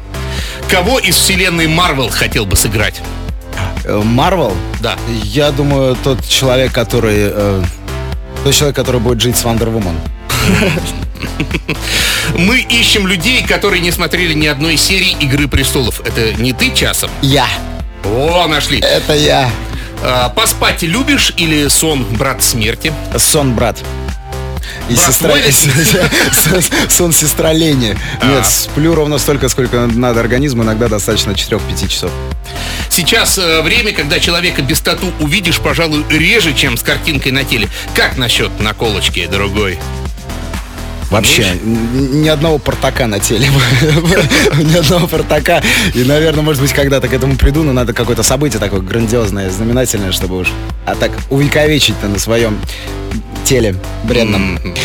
Кого 0.70 1.00
из 1.00 1.16
вселенной 1.16 1.68
Марвел 1.68 2.10
хотел 2.10 2.46
бы 2.46 2.56
сыграть? 2.56 3.02
Э, 3.86 4.02
Марвел? 4.04 4.54
Да. 4.82 4.98
Я 5.24 5.52
думаю, 5.52 5.98
тот 6.04 6.28
человек, 6.28 6.72
который... 6.72 7.32
э, 7.32 7.64
тот 8.44 8.54
человек, 8.54 8.76
который 8.76 9.02
будет 9.02 9.22
жить 9.22 9.38
с 9.38 9.44
Wonder 9.44 9.70
Woman. 9.70 9.96
Мы 12.38 12.60
ищем 12.60 13.08
людей, 13.08 13.46
которые 13.46 13.82
не 13.82 13.92
смотрели 13.92 14.34
ни 14.34 14.48
одной 14.48 14.78
серии 14.78 15.16
«Игры 15.20 15.48
престолов». 15.48 16.02
Это 16.02 16.34
не 16.34 16.54
ты 16.54 16.72
часом? 16.72 17.10
Я. 17.22 17.48
О, 18.06 18.48
нашли. 18.48 18.80
Это 18.80 19.14
я. 19.14 19.50
А, 20.02 20.30
поспать 20.30 20.84
любишь 20.84 21.34
или 21.38 21.68
сон 21.68 22.04
брат 22.04 22.42
смерти? 22.42 22.94
Сон 23.18 23.56
брат. 23.56 23.78
И 24.90 24.96
сестра... 24.96 25.34
Сон- 26.90 27.14
сестра 27.14 27.54
Лени. 27.54 27.98
А. 28.22 28.26
Нет, 28.26 28.46
сплю 28.46 28.96
ровно 28.96 29.18
столько, 29.18 29.50
сколько 29.50 29.88
надо 29.88 30.20
организму. 30.20 30.64
Иногда 30.64 30.88
достаточно 30.88 31.32
4-5 31.32 31.88
часов. 31.88 32.12
Сейчас 32.90 33.38
э, 33.38 33.62
время, 33.62 33.94
когда 33.94 34.20
человека 34.20 34.62
без 34.62 34.82
тату 34.82 35.14
увидишь, 35.20 35.60
пожалуй, 35.60 36.04
реже, 36.10 36.54
чем 36.54 36.76
с 36.76 36.82
картинкой 36.84 37.32
на 37.32 37.44
теле. 37.44 37.70
Как 37.94 38.18
насчет 38.18 38.60
наколочки 38.60 39.28
другой? 39.28 39.80
Вообще, 41.10 41.58
ни 41.64 42.28
одного 42.28 42.60
портака 42.60 43.08
на 43.08 43.20
теле. 43.20 43.48
Ни 44.60 44.78
одного 44.78 45.08
портака. 45.08 45.64
И, 45.96 46.04
наверное, 46.04 46.44
может 46.44 46.62
быть, 46.62 46.72
когда-то 46.72 47.08
к 47.08 47.14
этому 47.14 47.36
приду, 47.36 47.64
но 47.64 47.74
надо 47.74 47.94
какое-то 47.94 48.22
событие 48.22 48.60
такое 48.60 48.80
грандиозное, 48.82 49.50
знаменательное, 49.50 50.12
чтобы 50.12 50.38
уж... 50.38 50.50
А 50.86 50.94
так 50.94 51.12
увековечить-то 51.32 52.08
на 52.08 52.20
своем 52.20 52.60
теле 53.50 53.76
бренном. 54.04 54.60
М. 54.64 54.76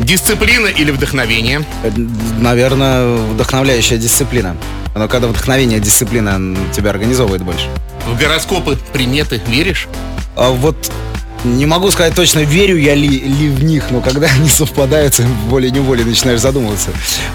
Дисциплина 0.00 0.68
или 0.68 0.92
вдохновение? 0.92 1.64
Э, 1.82 1.90
Наверное, 2.38 3.16
вдохновляющая 3.16 3.98
дисциплина. 3.98 4.56
Но 4.94 5.08
когда 5.08 5.26
вдохновение, 5.26 5.80
дисциплина 5.80 6.56
тебя 6.72 6.90
организовывает 6.90 7.42
больше. 7.42 7.66
В 8.06 8.16
гороскопы, 8.16 8.78
приметы 8.92 9.40
веришь? 9.48 9.88
А 10.36 10.50
вот 10.50 10.92
не 11.42 11.66
могу 11.66 11.90
сказать 11.90 12.14
точно, 12.14 12.40
верю 12.40 12.76
я 12.76 12.94
ли, 12.94 13.08
ли 13.08 13.48
в 13.48 13.64
них, 13.64 13.90
но 13.90 14.00
когда 14.00 14.28
они 14.36 14.48
совпадают, 14.48 15.18
волей-неволей 15.48 16.04
начинаешь 16.04 16.38
задумываться. 16.40 16.90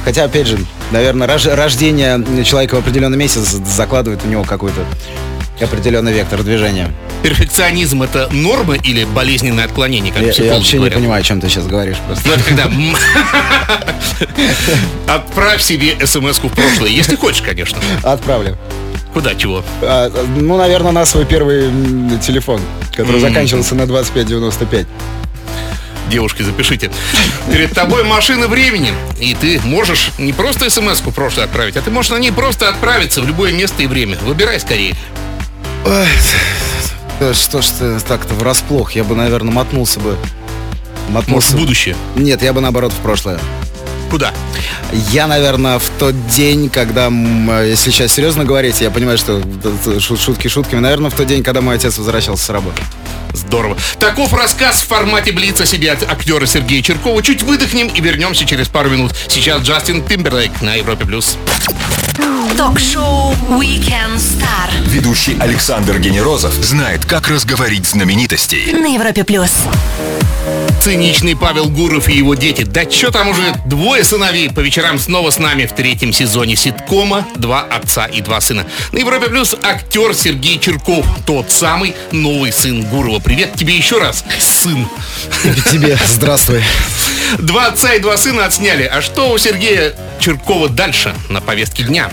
Хотя, 0.06 0.24
опять 0.24 0.48
же, 0.48 0.58
наверное, 0.92 1.28
рож- 1.28 1.46
рождение 1.54 2.24
человека 2.46 2.76
в 2.76 2.80
определенный 2.80 3.18
месяц 3.18 3.50
закладывает 3.50 4.22
у 4.24 4.30
него 4.30 4.46
какой-то 4.46 4.80
определенный 5.62 6.14
вектор 6.14 6.44
движения. 6.44 6.92
Перфекционизм 7.22 8.04
это 8.04 8.28
норма 8.32 8.76
или 8.76 9.06
болезненное 9.06 9.66
отклонение, 9.66 10.12
как 10.14 10.22
Я, 10.24 10.32
я 10.46 10.54
вообще 10.56 10.74
не 10.74 10.78
говорят? 10.80 11.00
понимаю, 11.00 11.22
о 11.22 11.24
чем 11.24 11.40
ты 11.40 11.48
сейчас 11.50 11.68
говоришь. 11.68 11.98
Просто. 12.06 12.28
Ну, 12.28 12.34
это 12.34 12.44
когда 12.44 12.70
отправь 15.08 15.62
себе 15.62 15.96
смс 16.06 16.40
в 16.40 16.50
прошлое, 16.50 16.90
если 16.90 17.16
хочешь, 17.16 17.42
конечно. 17.42 17.80
Отправлю. 18.04 18.58
Куда, 19.14 19.36
чего? 19.36 19.64
А, 19.82 20.10
ну, 20.36 20.58
наверное, 20.58 20.92
на 20.92 21.06
свой 21.06 21.26
первый 21.26 21.70
телефон, 22.26 22.60
который 22.96 23.22
заканчивался 23.22 23.76
на 23.76 23.86
2595. 23.86 24.88
Девушки, 26.10 26.42
запишите. 26.42 26.92
Перед 27.52 27.74
тобой 27.74 28.04
машина 28.04 28.48
времени, 28.48 28.92
и 29.20 29.34
ты 29.36 29.62
можешь 29.64 30.12
не 30.18 30.34
просто 30.34 30.70
смс 30.70 31.00
в 31.00 31.12
прошлое 31.12 31.46
отправить, 31.46 31.78
а 31.78 31.82
ты 31.82 31.92
можешь 31.92 32.12
на 32.12 32.18
ней 32.18 32.32
просто 32.32 32.70
отправиться 32.70 33.22
в 33.22 33.28
любое 33.28 33.54
место 33.54 33.84
и 33.84 33.88
время. 33.88 34.18
Выбирай 34.24 34.60
скорее. 34.60 34.96
Ой, 35.86 37.34
что 37.34 37.62
ж 37.62 37.66
ты 37.70 38.00
так-то 38.00 38.34
врасплох? 38.36 38.94
Я 38.94 39.04
бы, 39.04 39.16
наверное, 39.16 39.54
мотнулся 39.54 40.00
бы. 40.00 40.16
Может, 41.10 41.30
Мотнулся. 41.30 41.56
в 41.56 41.60
будущее. 41.60 41.96
Нет, 42.16 42.42
я 42.42 42.54
бы 42.54 42.62
наоборот 42.62 42.92
в 42.94 42.98
прошлое. 42.98 43.40
Куда? 44.10 44.32
Я, 45.12 45.28
наверное, 45.28 45.80
в 45.80 45.90
тот 46.00 46.16
день, 46.28 46.70
когда, 46.70 47.08
м, 47.08 47.50
если 47.66 47.92
сейчас 47.92 48.14
серьезно 48.14 48.46
говорить, 48.46 48.80
я 48.82 48.90
понимаю, 48.92 49.18
что 49.18 49.42
шу- 50.00 50.18
шутки 50.18 50.48
шутками, 50.48 50.80
наверное, 50.80 51.10
в 51.10 51.14
тот 51.16 51.28
день, 51.28 51.44
когда 51.44 51.62
мой 51.62 51.76
отец 51.76 51.98
возвращался 51.98 52.44
с 52.46 52.50
работы. 52.50 52.82
Здорово. 53.34 53.78
Таков 54.00 54.34
рассказ 54.34 54.82
в 54.82 54.88
формате 54.88 55.32
Блица 55.32 55.66
себе 55.66 55.92
от 55.92 56.04
актера 56.04 56.46
Сергея 56.46 56.82
Черкова. 56.82 57.22
Чуть 57.22 57.44
выдохнем 57.44 57.88
и 57.88 58.00
вернемся 58.02 58.46
через 58.46 58.68
пару 58.68 58.90
минут. 58.90 59.14
Сейчас 59.28 59.62
Джастин 59.64 60.04
Тимберлейк 60.06 60.62
на 60.62 60.76
Европе+. 60.76 61.06
плюс. 61.06 61.38
Ток-шоу 62.58 63.34
Weekend 63.50 64.18
Star 64.18 64.70
Ведущий 64.86 65.36
Александр 65.40 65.98
Генерозов 66.00 66.54
знает, 66.54 67.04
как 67.06 67.28
разговорить 67.28 67.88
знаменитостей. 67.88 68.72
на 68.72 68.94
Европе 68.94 69.24
плюс. 69.24 69.52
Циничный 70.84 71.38
Павел 71.38 71.70
Гуров 71.70 72.10
и 72.10 72.14
его 72.18 72.36
дети. 72.36 72.64
Да 72.64 72.90
что 72.90 73.10
там 73.12 73.30
уже 73.30 73.42
двое 73.66 74.04
сыновей 74.04 74.50
по 74.50 74.60
вечерам 74.60 75.00
снова 75.00 75.30
с 75.30 75.40
нами 75.40 75.66
в 75.66 75.74
третьем 75.74 76.12
сезоне 76.12 76.58
ситкома 76.58 77.26
«Два 77.36 77.62
отца 77.62 78.06
и 78.06 78.20
два 78.22 78.42
сына». 78.42 78.66
На 78.92 78.98
Европе 79.00 79.28
Плюс 79.28 79.56
актер 79.64 80.14
Сергей 80.14 80.60
Черков. 80.60 81.06
Тот 81.26 81.50
самый 81.52 81.96
новый 82.12 82.52
сын 82.52 82.84
Гурова. 82.84 83.20
Привет 83.20 83.54
тебе 83.56 83.78
еще 83.78 83.98
раз, 83.98 84.26
сын. 84.40 84.86
Тебе 85.72 85.98
здравствуй. 86.06 86.62
Два 87.40 87.68
отца 87.68 87.94
и 87.94 88.00
два 88.00 88.18
сына 88.18 88.46
отсняли. 88.46 88.84
А 88.84 89.02
что 89.02 89.32
у 89.32 89.38
Сергея 89.38 89.94
Черкова 90.20 90.68
дальше 90.68 91.16
на 91.30 91.40
повестке 91.40 91.84
дня? 91.84 92.10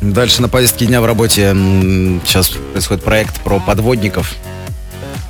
Дальше 0.00 0.40
на 0.40 0.48
повестке 0.48 0.86
дня 0.86 1.02
в 1.02 1.04
работе 1.04 1.54
сейчас 2.24 2.48
происходит 2.72 3.04
проект 3.04 3.40
про 3.42 3.60
подводников. 3.60 4.34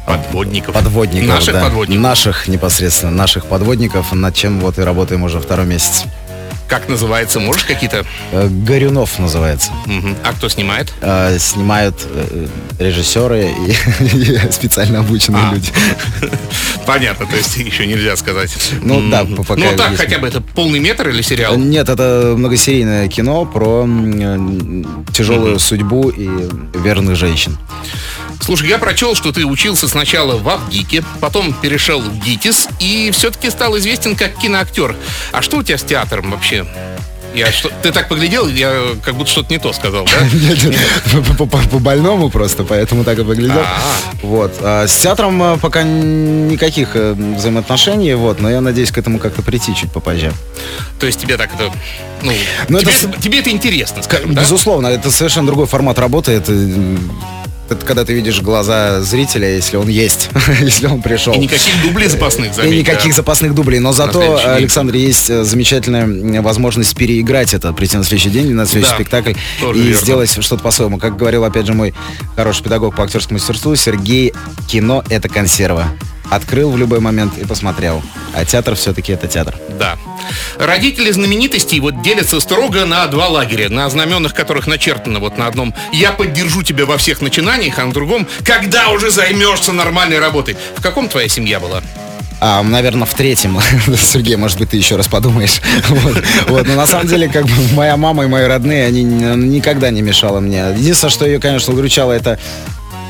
Подводников. 0.06 0.74
Подводников, 0.74 1.28
Наших 1.28 1.54
да. 1.54 1.62
подводников. 1.62 2.02
Наших 2.02 2.48
непосредственно, 2.48 3.12
наших 3.12 3.46
подводников, 3.46 4.12
над 4.12 4.34
чем 4.34 4.60
вот 4.60 4.78
и 4.78 4.82
работаем 4.82 5.22
уже 5.24 5.40
второй 5.40 5.66
месяц. 5.66 6.04
Как 6.68 6.88
называется? 6.88 7.38
Можешь 7.38 7.62
какие-то? 7.64 8.04
Э, 8.32 8.48
Горюнов 8.48 9.20
называется. 9.20 9.70
Мгм. 9.86 10.16
А 10.24 10.32
кто 10.32 10.48
снимает? 10.48 10.92
Э, 11.00 11.38
Снимают 11.38 11.94
э, 12.10 12.48
режиссеры 12.80 13.50
и, 13.68 14.04
и 14.16 14.52
специально 14.52 14.98
обученные 14.98 15.42
А. 15.48 15.54
люди. 15.54 15.70
Понятно, 16.86 17.26
то 17.26 17.36
есть 17.36 17.56
еще 17.56 17.86
нельзя 17.86 18.16
сказать. 18.16 18.50
Ну 18.82 19.08
да, 19.10 19.24
по- 19.24 19.44
пока 19.44 19.60
Ну 19.60 19.76
так, 19.76 19.90
есть. 19.92 20.02
хотя 20.02 20.18
бы 20.18 20.26
это 20.26 20.40
полный 20.40 20.80
метр 20.80 21.08
или 21.08 21.22
сериал? 21.22 21.56
Нет, 21.56 21.88
это 21.88 22.34
многосерийное 22.36 23.06
кино 23.08 23.44
про 23.44 23.86
тяжелую 25.12 25.60
судьбу 25.60 26.08
и 26.10 26.28
верных 26.74 27.14
женщин. 27.16 27.56
Слушай, 28.40 28.68
я 28.68 28.78
прочел, 28.78 29.14
что 29.14 29.32
ты 29.32 29.44
учился 29.44 29.88
сначала 29.88 30.36
в 30.36 30.48
Авгике, 30.48 31.02
потом 31.20 31.52
перешел 31.52 32.00
в 32.00 32.18
ГИТИС 32.18 32.68
и 32.80 33.10
все-таки 33.12 33.50
стал 33.50 33.76
известен 33.78 34.16
как 34.16 34.36
киноактер. 34.36 34.96
А 35.32 35.42
что 35.42 35.58
у 35.58 35.62
тебя 35.62 35.78
с 35.78 35.82
театром 35.82 36.30
вообще? 36.30 36.66
Я 37.36 37.52
что, 37.52 37.70
ты 37.82 37.92
так 37.92 38.08
поглядел, 38.08 38.48
я 38.48 38.96
как 39.04 39.14
будто 39.14 39.30
что-то 39.30 39.52
не 39.52 39.58
то 39.58 39.70
сказал, 39.74 40.06
да? 40.06 41.44
По- 41.44 41.78
больному 41.78 42.30
просто, 42.30 42.64
поэтому 42.64 43.04
так 43.04 43.18
и 43.18 43.20
выглядел. 43.20 43.58
А. 43.58 43.78
Вот. 44.22 44.54
А 44.62 44.86
с 44.86 44.96
театром 44.96 45.42
э, 45.42 45.58
пока 45.58 45.82
никаких 45.82 46.90
э, 46.94 47.12
взаимоотношений, 47.12 48.14
вот, 48.14 48.40
но 48.40 48.50
я 48.50 48.62
надеюсь 48.62 48.90
к 48.90 48.96
этому 48.96 49.18
как-то 49.18 49.42
прийти 49.42 49.74
чуть 49.74 49.92
попозже. 49.92 50.32
То 50.98 51.04
есть 51.04 51.20
тебе 51.20 51.36
так 51.36 51.52
это... 51.52 51.70
Ну, 52.22 52.32
тебе, 52.78 52.92
это 52.92 53.06
это, 53.06 53.20
тебе 53.20 53.40
это 53.40 53.50
интересно, 53.50 54.02
скажем, 54.02 54.32
да? 54.34 54.40
Безусловно, 54.40 54.86
это 54.86 55.10
совершенно 55.10 55.46
другой 55.46 55.66
формат 55.66 55.98
работы. 55.98 56.32
Это, 56.32 56.52
это 57.68 57.84
когда 57.84 58.04
ты 58.04 58.12
видишь 58.12 58.40
глаза 58.40 59.00
зрителя, 59.00 59.54
если 59.54 59.76
он 59.76 59.88
есть, 59.88 60.30
если 60.60 60.86
он 60.86 61.02
пришел. 61.02 61.34
И 61.34 61.38
никаких 61.38 61.82
дублей 61.82 62.08
запасных, 62.08 62.52
И 62.52 62.54
заметь, 62.54 62.80
никаких 62.80 63.10
да. 63.10 63.16
запасных 63.16 63.54
дублей. 63.54 63.80
Но 63.80 63.92
зато, 63.92 64.20
следующий 64.20 64.44
день. 64.44 64.52
Александр, 64.56 64.94
есть 64.94 65.30
э, 65.30 65.44
замечательная 65.44 66.42
возможность 66.42 66.96
переиграть 66.96 67.54
это, 67.54 67.72
прийти 67.72 67.96
на 67.96 68.04
следующий 68.04 68.30
день, 68.30 68.52
на 68.52 68.66
следующий 68.66 68.92
Да, 68.92 68.96
спектакль 68.96 69.32
и 69.32 69.64
верно. 69.78 70.00
сделать 70.00 70.30
что-то 70.42 70.62
по-своему. 70.62 70.98
Как 70.98 71.16
говорил, 71.16 71.44
опять 71.44 71.66
же, 71.66 71.74
мой 71.74 71.94
хороший 72.36 72.62
педагог 72.62 72.94
по 72.94 73.04
актерскому 73.04 73.38
мастерству, 73.38 73.74
Сергей, 73.76 74.32
кино— 74.68 75.02
это 75.08 75.28
консерва. 75.28 75.88
Открыл 76.30 76.70
в 76.70 76.76
любой 76.76 77.00
момент 77.00 77.38
и 77.38 77.44
посмотрел. 77.44 78.02
А 78.34 78.44
театр 78.44 78.74
все-таки 78.74 79.12
это 79.12 79.28
театр. 79.28 79.54
Да. 79.78 79.96
Родители 80.58 81.10
знаменитостей 81.10 81.80
вот 81.80 82.02
делятся 82.02 82.40
строго 82.40 82.84
на 82.84 83.06
два 83.06 83.28
лагеря, 83.28 83.68
на 83.68 83.88
знаменах 83.88 84.34
которых 84.34 84.66
начертано 84.66 85.20
вот 85.20 85.38
на 85.38 85.46
одном 85.46 85.74
«Я 85.92 86.12
поддержу 86.12 86.62
тебя 86.62 86.86
во 86.86 86.96
всех 86.96 87.20
начинаниях», 87.20 87.78
а 87.78 87.86
на 87.86 87.92
другом 87.92 88.26
«Когда 88.44 88.90
уже 88.90 89.10
займешься 89.10 89.72
нормальной 89.72 90.18
работой». 90.18 90.56
В 90.76 90.82
каком 90.82 91.08
твоя 91.08 91.28
семья 91.28 91.60
была? 91.60 91.82
А, 92.40 92.62
наверное, 92.62 93.06
в 93.06 93.14
третьем. 93.14 93.58
Сергей, 93.96 94.36
может 94.36 94.58
быть, 94.58 94.70
ты 94.70 94.76
еще 94.76 94.96
раз 94.96 95.08
подумаешь. 95.08 95.60
Вот. 95.88 96.22
Вот. 96.48 96.66
Но 96.66 96.74
на 96.74 96.86
самом 96.86 97.06
деле, 97.06 97.28
как 97.28 97.44
бы 97.44 97.52
моя 97.74 97.96
мама 97.96 98.24
и 98.24 98.26
мои 98.26 98.44
родные, 98.44 98.86
они 98.86 99.02
никогда 99.02 99.90
не 99.90 100.02
мешала 100.02 100.40
мне. 100.40 100.64
Единственное, 100.76 101.10
что 101.10 101.26
ее, 101.26 101.38
конечно, 101.38 101.72
удручало, 101.72 102.12
это 102.12 102.38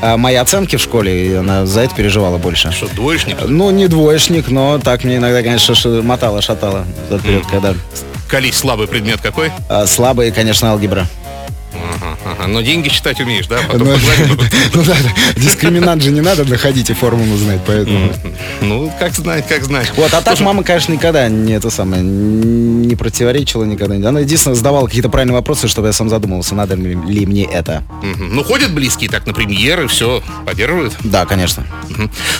а, 0.01 0.17
мои 0.17 0.35
оценки 0.35 0.75
в 0.75 0.81
школе, 0.81 1.27
и 1.27 1.33
она 1.33 1.65
за 1.65 1.81
это 1.81 1.95
переживала 1.95 2.37
больше. 2.37 2.71
Что, 2.71 2.87
двоечник? 2.87 3.37
Ну, 3.47 3.69
не 3.71 3.87
двоечник, 3.87 4.49
но 4.49 4.79
так 4.79 5.03
мне 5.03 5.17
иногда, 5.17 5.41
конечно, 5.41 5.75
мотало, 6.01 6.41
шатало 6.41 6.85
вперед, 7.11 7.43
когда 7.49 7.73
Колись 8.27 8.55
слабый 8.57 8.87
предмет 8.87 9.19
какой? 9.21 9.51
а, 9.69 9.85
слабые, 9.87 10.31
конечно, 10.31 10.71
алгебра. 10.71 11.07
Ага, 11.95 12.17
Ага, 12.25 12.47
но 12.47 12.61
деньги 12.61 12.89
считать 12.89 13.19
умеешь, 13.19 13.47
да? 13.47 13.59
Потом 13.67 13.87
Ну, 13.87 13.95
ну 14.73 14.83
да, 14.83 14.95
дискриминант 15.35 16.03
же 16.03 16.11
не 16.11 16.21
надо 16.21 16.45
доходить 16.45 16.89
и 16.89 16.93
формулу 16.93 17.37
знать, 17.37 17.61
поэтому... 17.65 18.11
Ну, 18.61 18.91
как 18.99 19.13
знать, 19.13 19.47
как 19.47 19.63
знать. 19.63 19.91
Вот, 19.95 20.13
а 20.13 20.21
так 20.21 20.39
мама, 20.39 20.63
конечно, 20.63 20.93
никогда 20.93 21.29
не 21.29 21.53
это 21.53 21.69
самое, 21.69 22.03
не 22.03 22.95
противоречила 22.95 23.63
никогда. 23.63 23.95
Она 24.09 24.19
единственное 24.19 24.55
задавала 24.55 24.87
какие-то 24.87 25.09
правильные 25.09 25.35
вопросы, 25.35 25.67
чтобы 25.67 25.87
я 25.87 25.93
сам 25.93 26.09
задумывался, 26.09 26.55
надо 26.55 26.75
ли 26.75 27.25
мне 27.25 27.45
это. 27.45 27.83
Ну, 28.01 28.43
ходят 28.43 28.73
близкие 28.73 29.09
так 29.09 29.25
на 29.25 29.33
премьеры, 29.33 29.87
все, 29.87 30.21
поддерживают. 30.45 30.95
Да, 31.03 31.25
конечно. 31.25 31.65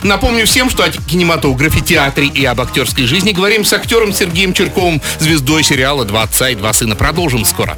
Напомню 0.03 0.45
всем, 0.45 0.69
что 0.69 0.83
о 0.83 0.89
кинематографе, 0.89 1.81
театре 1.81 2.27
и 2.27 2.45
об 2.45 2.61
актерской 2.61 3.05
жизни 3.05 3.31
говорим 3.31 3.63
с 3.63 3.73
актером 3.73 4.13
Сергеем 4.13 4.53
Черковым, 4.53 5.01
звездой 5.19 5.63
сериала 5.63 6.05
«Два 6.05 6.23
отца 6.23 6.49
и 6.49 6.55
два 6.55 6.73
сына». 6.73 6.95
Продолжим 6.95 7.45
скоро. 7.45 7.77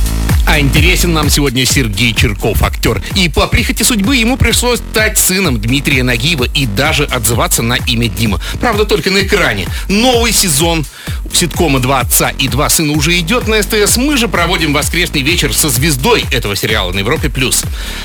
А 0.51 0.59
интересен 0.59 1.13
нам 1.13 1.29
сегодня 1.29 1.65
Сергей 1.65 2.13
Черков, 2.13 2.61
актер. 2.61 3.01
И 3.15 3.29
по 3.29 3.47
прихоти 3.47 3.83
судьбы 3.83 4.17
ему 4.17 4.35
пришлось 4.35 4.79
стать 4.79 5.17
сыном 5.17 5.61
Дмитрия 5.61 6.03
Нагиева 6.03 6.43
и 6.43 6.65
даже 6.65 7.05
отзываться 7.05 7.61
на 7.61 7.75
имя 7.75 8.09
Дима. 8.09 8.41
Правда, 8.59 8.83
только 8.83 9.11
на 9.11 9.21
экране. 9.21 9.65
Новый 9.87 10.33
сезон 10.33 10.85
ситкома 11.33 11.79
«Два 11.79 12.01
отца 12.01 12.31
и 12.31 12.49
два 12.49 12.69
сына» 12.69 12.91
уже 12.93 13.17
идет 13.17 13.47
на 13.47 13.63
СТС. 13.63 13.95
Мы 13.95 14.17
же 14.17 14.27
проводим 14.27 14.73
воскресный 14.73 15.21
вечер 15.21 15.53
со 15.53 15.69
звездой 15.69 16.25
этого 16.31 16.57
сериала 16.57 16.91
на 16.91 16.99
Европе+. 16.99 17.29
плюс. 17.29 17.63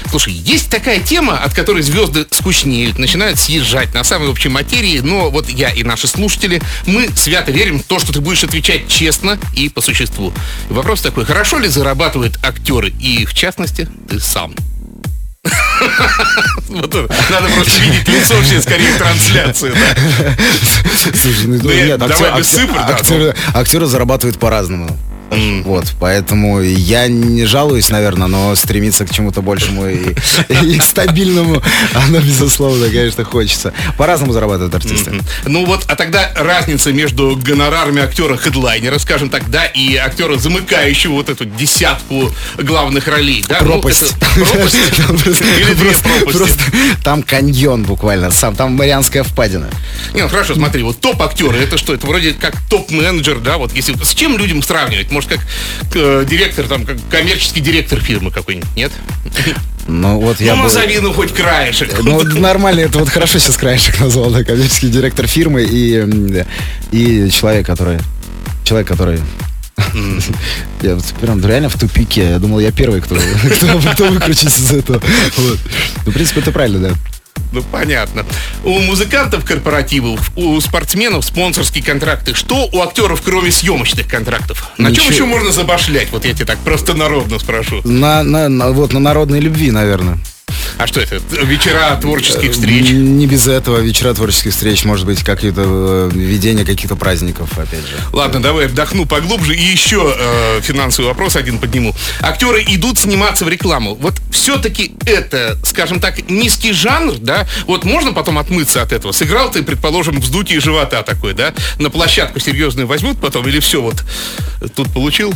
Слушай, 0.09 0.33
есть 0.33 0.71
такая 0.71 1.01
тема, 1.01 1.39
от 1.39 1.53
которой 1.53 1.83
звезды 1.83 2.27
скучнеют, 2.31 2.99
начинают 2.99 3.41
съезжать 3.41 3.93
на 3.93 4.05
самой 4.05 4.29
общей 4.29 4.51
материи, 4.51 5.01
но 5.01 5.31
вот 5.31 5.49
я 5.49 5.71
и 5.71 5.83
наши 5.83 6.07
слушатели, 6.07 6.63
мы 6.87 7.09
свято 7.17 7.51
верим 7.51 7.81
в 7.81 7.83
то, 7.83 7.99
что 7.99 8.13
ты 8.13 8.21
будешь 8.21 8.45
отвечать 8.45 8.89
честно 8.89 9.37
и 9.55 9.69
по 9.69 9.81
существу. 9.81 10.33
Вопрос 10.69 11.01
такой, 11.01 11.25
хорошо 11.25 11.59
ли 11.59 11.69
актеры 12.43 12.89
и, 12.89 13.25
в 13.27 13.35
частности, 13.35 13.89
ты 14.09 14.21
сам? 14.21 14.55
Надо 16.69 17.49
просто 17.55 17.81
видеть 17.81 18.09
лицо 18.09 18.41
все 18.43 18.61
скорее 18.61 18.93
трансляции. 18.99 19.73
Слушай, 21.15 21.47
ну, 21.47 21.59
Ну, 21.63 21.71
я- 21.71 21.87
нет, 21.87 22.03
актеры, 22.95 23.35
актеры 23.55 23.87
зарабатывают 23.87 24.39
по-разному. 24.39 24.97
Вот, 25.65 25.93
поэтому 25.99 26.61
я 26.61 27.09
не 27.09 27.45
жалуюсь, 27.45 27.89
наверное, 27.89 28.29
но 28.29 28.55
стремиться 28.55 29.05
к 29.05 29.11
чему-то 29.11 29.43
большему 29.43 29.89
и, 29.89 30.15
и 30.63 30.81
стабильному, 30.81 31.63
оно, 31.95 32.21
безусловно, 32.21 32.89
конечно, 32.89 33.25
хочется. 33.25 33.73
По-разному 33.97 34.33
зарабатывают 34.33 34.75
артисты. 34.75 35.11
Мгм. 35.11 35.25
Ну 35.47 35.67
вот, 35.67 35.85
а 35.89 35.97
тогда 35.97 36.31
разница 36.37 36.93
между 36.93 37.37
гонорарами 37.37 38.03
актера-хедлайнера, 38.03 38.99
скажем 38.99 39.29
так, 39.29 39.51
да, 39.51 39.65
и 39.65 39.97
актера, 39.97 40.37
замыкающего 40.37 41.15
вот 41.15 41.29
эту 41.29 41.45
десятку 41.45 42.31
главных 42.57 43.09
ролей, 43.09 43.45
да? 43.49 43.59
Ну, 43.61 43.73
Пропасть. 43.73 44.03
это 44.03 44.17
пропасть? 44.35 44.77
Или 45.59 45.75
две 45.75 45.91
пропасти? 45.91 46.39
просто 46.39 46.63
Там 47.03 47.23
каньон 47.23 47.83
буквально, 47.83 48.31
сам, 48.31 48.55
там 48.55 48.73
Марианская 48.75 49.25
впадина. 49.25 49.69
Не, 50.15 50.23
ну 50.23 50.29
хорошо, 50.29 50.55
смотри, 50.55 50.83
вот 50.83 51.01
топ-актеры, 51.01 51.59
это 51.59 51.79
что? 51.79 51.95
Это 51.95 52.07
вроде 52.07 52.33
как 52.33 52.55
топ-менеджер, 52.69 53.41
да, 53.41 53.59
вот 53.59 53.73
если... 53.75 53.97
С 54.03 54.15
чем 54.15 54.39
людям 54.39 54.63
сравнивать? 54.63 55.11
Может, 55.17 55.31
как 55.31 55.41
э, 55.95 56.27
директор, 56.29 56.69
там, 56.69 56.85
как 56.85 56.99
коммерческий 57.11 57.63
директор 57.63 57.99
фирмы 57.99 58.31
какой-нибудь, 58.31 58.69
нет? 58.77 58.93
Ну 59.89 60.21
вот 60.21 60.43
я 60.43 60.55
ну, 60.55 60.65
назови, 60.65 60.99
ну, 61.01 61.15
хоть 61.15 61.33
краешек. 61.33 61.99
Ну, 62.03 62.23
нормально, 62.23 62.81
это 62.81 62.99
вот 62.99 63.09
хорошо 63.09 63.39
сейчас 63.39 63.57
краешек 63.57 63.99
назвал, 63.99 64.31
да, 64.31 64.45
коммерческий 64.45 64.89
директор 64.89 65.27
фирмы 65.27 65.63
и, 65.63 66.45
и 66.93 67.31
человек, 67.31 67.65
который... 67.65 67.99
Человек, 68.65 68.89
который... 68.89 69.21
Я 70.83 70.97
вот 70.97 71.05
прям 71.19 71.43
реально 71.47 71.71
в 71.71 71.79
тупике. 71.79 72.29
Я 72.31 72.39
думал, 72.39 72.61
я 72.61 72.71
первый, 72.71 73.01
кто, 73.01 73.15
кто, 73.15 73.81
кто 73.95 74.09
выкрутится 74.11 74.61
из 74.61 74.71
этого. 74.71 75.01
Вот. 75.39 75.59
Ну, 76.05 76.11
в 76.11 76.15
принципе, 76.15 76.41
это 76.41 76.53
правильно, 76.53 76.91
да. 76.91 76.95
Ну, 77.53 77.63
понятно. 77.63 78.25
У 78.65 78.79
музыкантов 78.81 79.45
корпоративов, 79.45 80.31
у 80.37 80.61
спортсменов 80.61 81.25
спонсорские 81.25 81.83
контракты. 81.85 82.35
Что 82.35 82.69
у 82.73 82.81
актеров, 82.83 83.23
кроме 83.25 83.51
съемочных 83.51 84.07
контрактов? 84.09 84.71
На 84.79 84.89
чем 84.95 85.05
Ничего. 85.05 85.11
еще 85.15 85.25
можно 85.25 85.53
забашлять? 85.53 86.09
Вот 86.13 86.25
я 86.25 86.35
тебе 86.35 86.45
так 86.45 86.59
просто 86.59 86.95
народно 86.95 87.39
спрошу. 87.39 87.81
На, 87.85 88.23
на, 88.23 88.49
на- 88.49 88.73
вот 88.73 88.93
на 88.93 89.01
народной 89.01 89.41
любви, 89.41 89.71
наверное. 89.71 90.19
А 90.79 90.87
что 90.87 91.01
это? 91.01 91.17
Вечера 91.43 91.97
творческих 92.01 92.53
встреч? 92.53 92.91
Н- 92.91 93.17
Не 93.17 93.27
без 93.27 93.47
этого 93.47 93.79
вечера 93.79 94.13
творческих 94.13 94.53
встреч, 94.53 94.85
может 94.85 95.07
быть, 95.07 95.23
какие-то 95.23 95.63
э, 95.65 96.11
ведения 96.15 96.65
каких-то 96.67 96.97
праздников, 96.97 97.51
опять 97.59 97.81
же. 97.81 97.97
Ладно, 98.13 98.43
давай 98.43 98.67
вдохну 98.67 99.07
поглубже 99.07 99.55
и 99.57 99.63
еще 99.63 100.15
э, 100.19 100.61
финансовый 100.63 101.07
вопрос 101.07 101.35
один 101.37 101.59
подниму. 101.59 101.95
Актеры 102.21 102.63
идут 102.69 102.99
сниматься 102.99 103.47
в 103.47 103.49
рекламу. 103.49 103.95
Вот 103.95 104.15
все-таки 104.31 104.93
это, 105.07 105.59
скажем 105.65 105.99
так, 105.99 106.29
низкий 106.29 106.73
жанр, 106.73 107.15
да? 107.21 107.47
Вот 107.67 107.85
можно 107.85 108.13
потом 108.13 108.37
отмыться 108.37 108.83
от 108.83 108.93
этого? 108.93 109.13
Сыграл 109.13 109.51
ты, 109.51 109.63
предположим, 109.63 110.21
вздутие 110.21 110.61
живота 110.61 111.03
такой, 111.03 111.33
да? 111.33 111.55
На 111.79 111.89
площадку 111.89 112.39
серьезную 112.39 112.87
возьмут 112.87 113.19
потом 113.19 113.49
или 113.49 113.61
все 113.61 113.81
вот 113.81 114.05
тут 114.75 114.93
получил? 114.93 115.33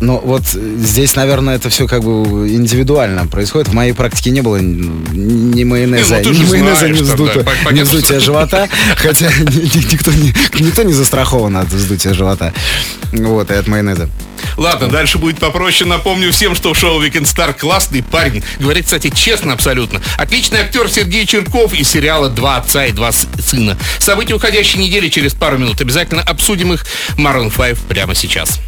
Ну, 0.00 0.18
вот 0.22 0.42
здесь, 0.46 1.16
наверное, 1.16 1.56
это 1.56 1.70
все 1.70 1.86
как 1.88 2.02
бы 2.02 2.48
индивидуально 2.48 3.26
происходит. 3.26 3.68
В 3.68 3.72
моей 3.74 3.92
практике 3.92 4.30
не 4.30 4.42
было 4.42 4.56
ни 4.56 5.64
майонеза, 5.64 6.20
Не, 6.20 6.24
ну 6.24 6.32
ни 6.32 6.44
майонеза, 6.44 6.78
знаешь, 6.78 6.94
ни, 7.00 7.04
там, 7.04 7.16
вздута- 7.16 7.46
да, 7.64 7.72
ни 7.72 7.82
вздутия 7.82 8.20
живота. 8.20 8.68
Хотя 8.96 9.26
ни- 9.38 9.60
ни- 9.76 9.92
никто 9.92 10.12
не, 10.12 10.34
никто 10.60 10.82
не 10.84 10.92
застрахован 10.92 11.56
от 11.56 11.68
вздутия 11.68 12.14
живота. 12.14 12.52
Вот, 13.12 13.50
и 13.50 13.54
от 13.54 13.66
майонеза. 13.66 14.08
Ладно, 14.56 14.88
дальше 14.88 15.18
будет 15.18 15.38
попроще. 15.38 15.88
Напомню 15.88 16.30
всем, 16.32 16.54
что 16.54 16.72
в 16.74 16.78
шоу 16.78 17.02
Weekend 17.02 17.22
Star 17.24 17.52
классный 17.58 18.02
парень. 18.02 18.42
Говорит, 18.60 18.84
кстати, 18.84 19.10
честно 19.10 19.52
абсолютно. 19.52 20.00
Отличный 20.16 20.60
актер 20.60 20.88
Сергей 20.88 21.26
Черков 21.26 21.74
из 21.74 21.88
сериала 21.88 22.28
«Два 22.28 22.56
отца 22.56 22.86
и 22.86 22.92
два 22.92 23.10
сына». 23.12 23.76
События 23.98 24.34
уходящей 24.34 24.78
недели 24.80 25.08
через 25.08 25.34
пару 25.34 25.58
минут. 25.58 25.80
Обязательно 25.80 26.22
обсудим 26.22 26.72
их. 26.72 26.86
Maroon 27.16 27.52
5 27.54 27.78
прямо 27.88 28.14
сейчас. 28.14 28.60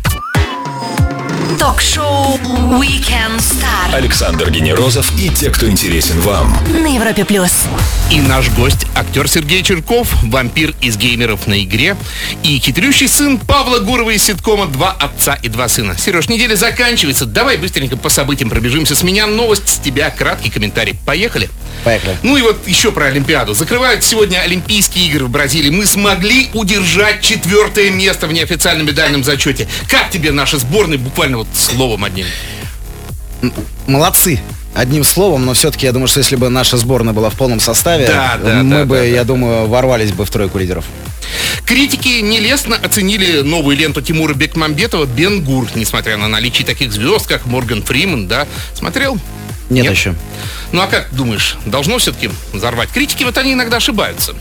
Ток-шоу 1.58 2.38
Weekend 2.78 3.38
Star. 3.38 3.94
Александр 3.94 4.50
Генерозов 4.50 5.10
и 5.18 5.28
те, 5.30 5.50
кто 5.50 5.68
интересен 5.68 6.20
вам. 6.20 6.56
На 6.68 6.94
Европе 6.94 7.24
плюс. 7.24 7.64
И 8.10 8.20
наш 8.20 8.50
гость, 8.50 8.86
актер 8.94 9.28
Сергей 9.28 9.62
Черков, 9.62 10.08
вампир 10.22 10.74
из 10.80 10.96
геймеров 10.96 11.46
на 11.46 11.62
игре 11.62 11.96
и 12.42 12.58
хитрющий 12.58 13.08
сын 13.08 13.38
Павла 13.38 13.78
Гурова 13.78 14.10
из 14.10 14.24
ситкома 14.24 14.66
«Два 14.66 14.92
отца 14.92 15.34
и 15.34 15.48
два 15.48 15.68
сына». 15.68 15.96
Сереж, 15.98 16.28
неделя 16.28 16.56
заканчивается. 16.56 17.26
Давай 17.26 17.56
быстренько 17.56 17.96
по 17.96 18.08
событиям 18.08 18.50
пробежимся. 18.50 18.94
С 18.94 19.02
меня 19.02 19.26
новость, 19.26 19.68
с 19.68 19.78
тебя 19.78 20.10
краткий 20.10 20.50
комментарий. 20.50 20.96
Поехали? 21.06 21.48
Поехали. 21.84 22.16
Ну 22.22 22.36
и 22.36 22.42
вот 22.42 22.66
еще 22.66 22.92
про 22.92 23.06
Олимпиаду. 23.06 23.54
Закрывают 23.54 24.04
сегодня 24.04 24.38
Олимпийские 24.38 25.06
игры 25.06 25.24
в 25.24 25.30
Бразилии. 25.30 25.70
Мы 25.70 25.86
смогли 25.86 26.50
удержать 26.52 27.22
четвертое 27.22 27.90
место 27.90 28.26
в 28.26 28.32
неофициальном 28.32 28.86
медальном 28.86 29.24
зачете. 29.24 29.68
Как 29.88 30.10
тебе 30.10 30.30
наши 30.32 30.58
сборные? 30.58 30.98
Буквально 30.98 31.38
вот 31.40 31.48
словом 31.54 32.04
одним. 32.04 32.26
Молодцы. 33.86 34.40
Одним 34.74 35.02
словом, 35.02 35.46
но 35.46 35.54
все-таки 35.54 35.86
я 35.86 35.92
думаю, 35.92 36.06
что 36.06 36.20
если 36.20 36.36
бы 36.36 36.48
наша 36.48 36.76
сборная 36.76 37.12
была 37.12 37.28
в 37.28 37.34
полном 37.34 37.58
составе, 37.58 38.06
Да, 38.06 38.38
да, 38.42 38.62
мы 38.62 38.70
да, 38.70 38.84
бы, 38.84 38.96
да, 38.96 39.02
я 39.02 39.16
да. 39.18 39.24
думаю, 39.24 39.66
ворвались 39.66 40.12
бы 40.12 40.24
в 40.24 40.30
тройку 40.30 40.58
лидеров. 40.58 40.84
Критики 41.66 42.20
нелестно 42.20 42.76
оценили 42.76 43.40
новую 43.40 43.76
ленту 43.76 44.00
Тимура 44.00 44.32
Бекмамбетова 44.34 45.06
«Бен 45.06 45.42
Гур», 45.42 45.66
несмотря 45.74 46.16
на 46.16 46.28
наличие 46.28 46.64
таких 46.64 46.92
звезд, 46.92 47.26
как 47.26 47.46
Морган 47.46 47.82
Фриман, 47.82 48.28
да? 48.28 48.46
Смотрел? 48.74 49.18
Нет, 49.70 49.84
Нет? 49.84 49.92
еще. 49.92 50.14
Ну 50.72 50.82
а 50.82 50.86
как 50.88 51.08
думаешь, 51.12 51.56
должно 51.64 51.98
все-таки 51.98 52.30
взорвать? 52.52 52.90
Критики 52.90 53.22
вот 53.24 53.38
они 53.38 53.52
иногда 53.52 53.76
ошибаются. 53.78 54.34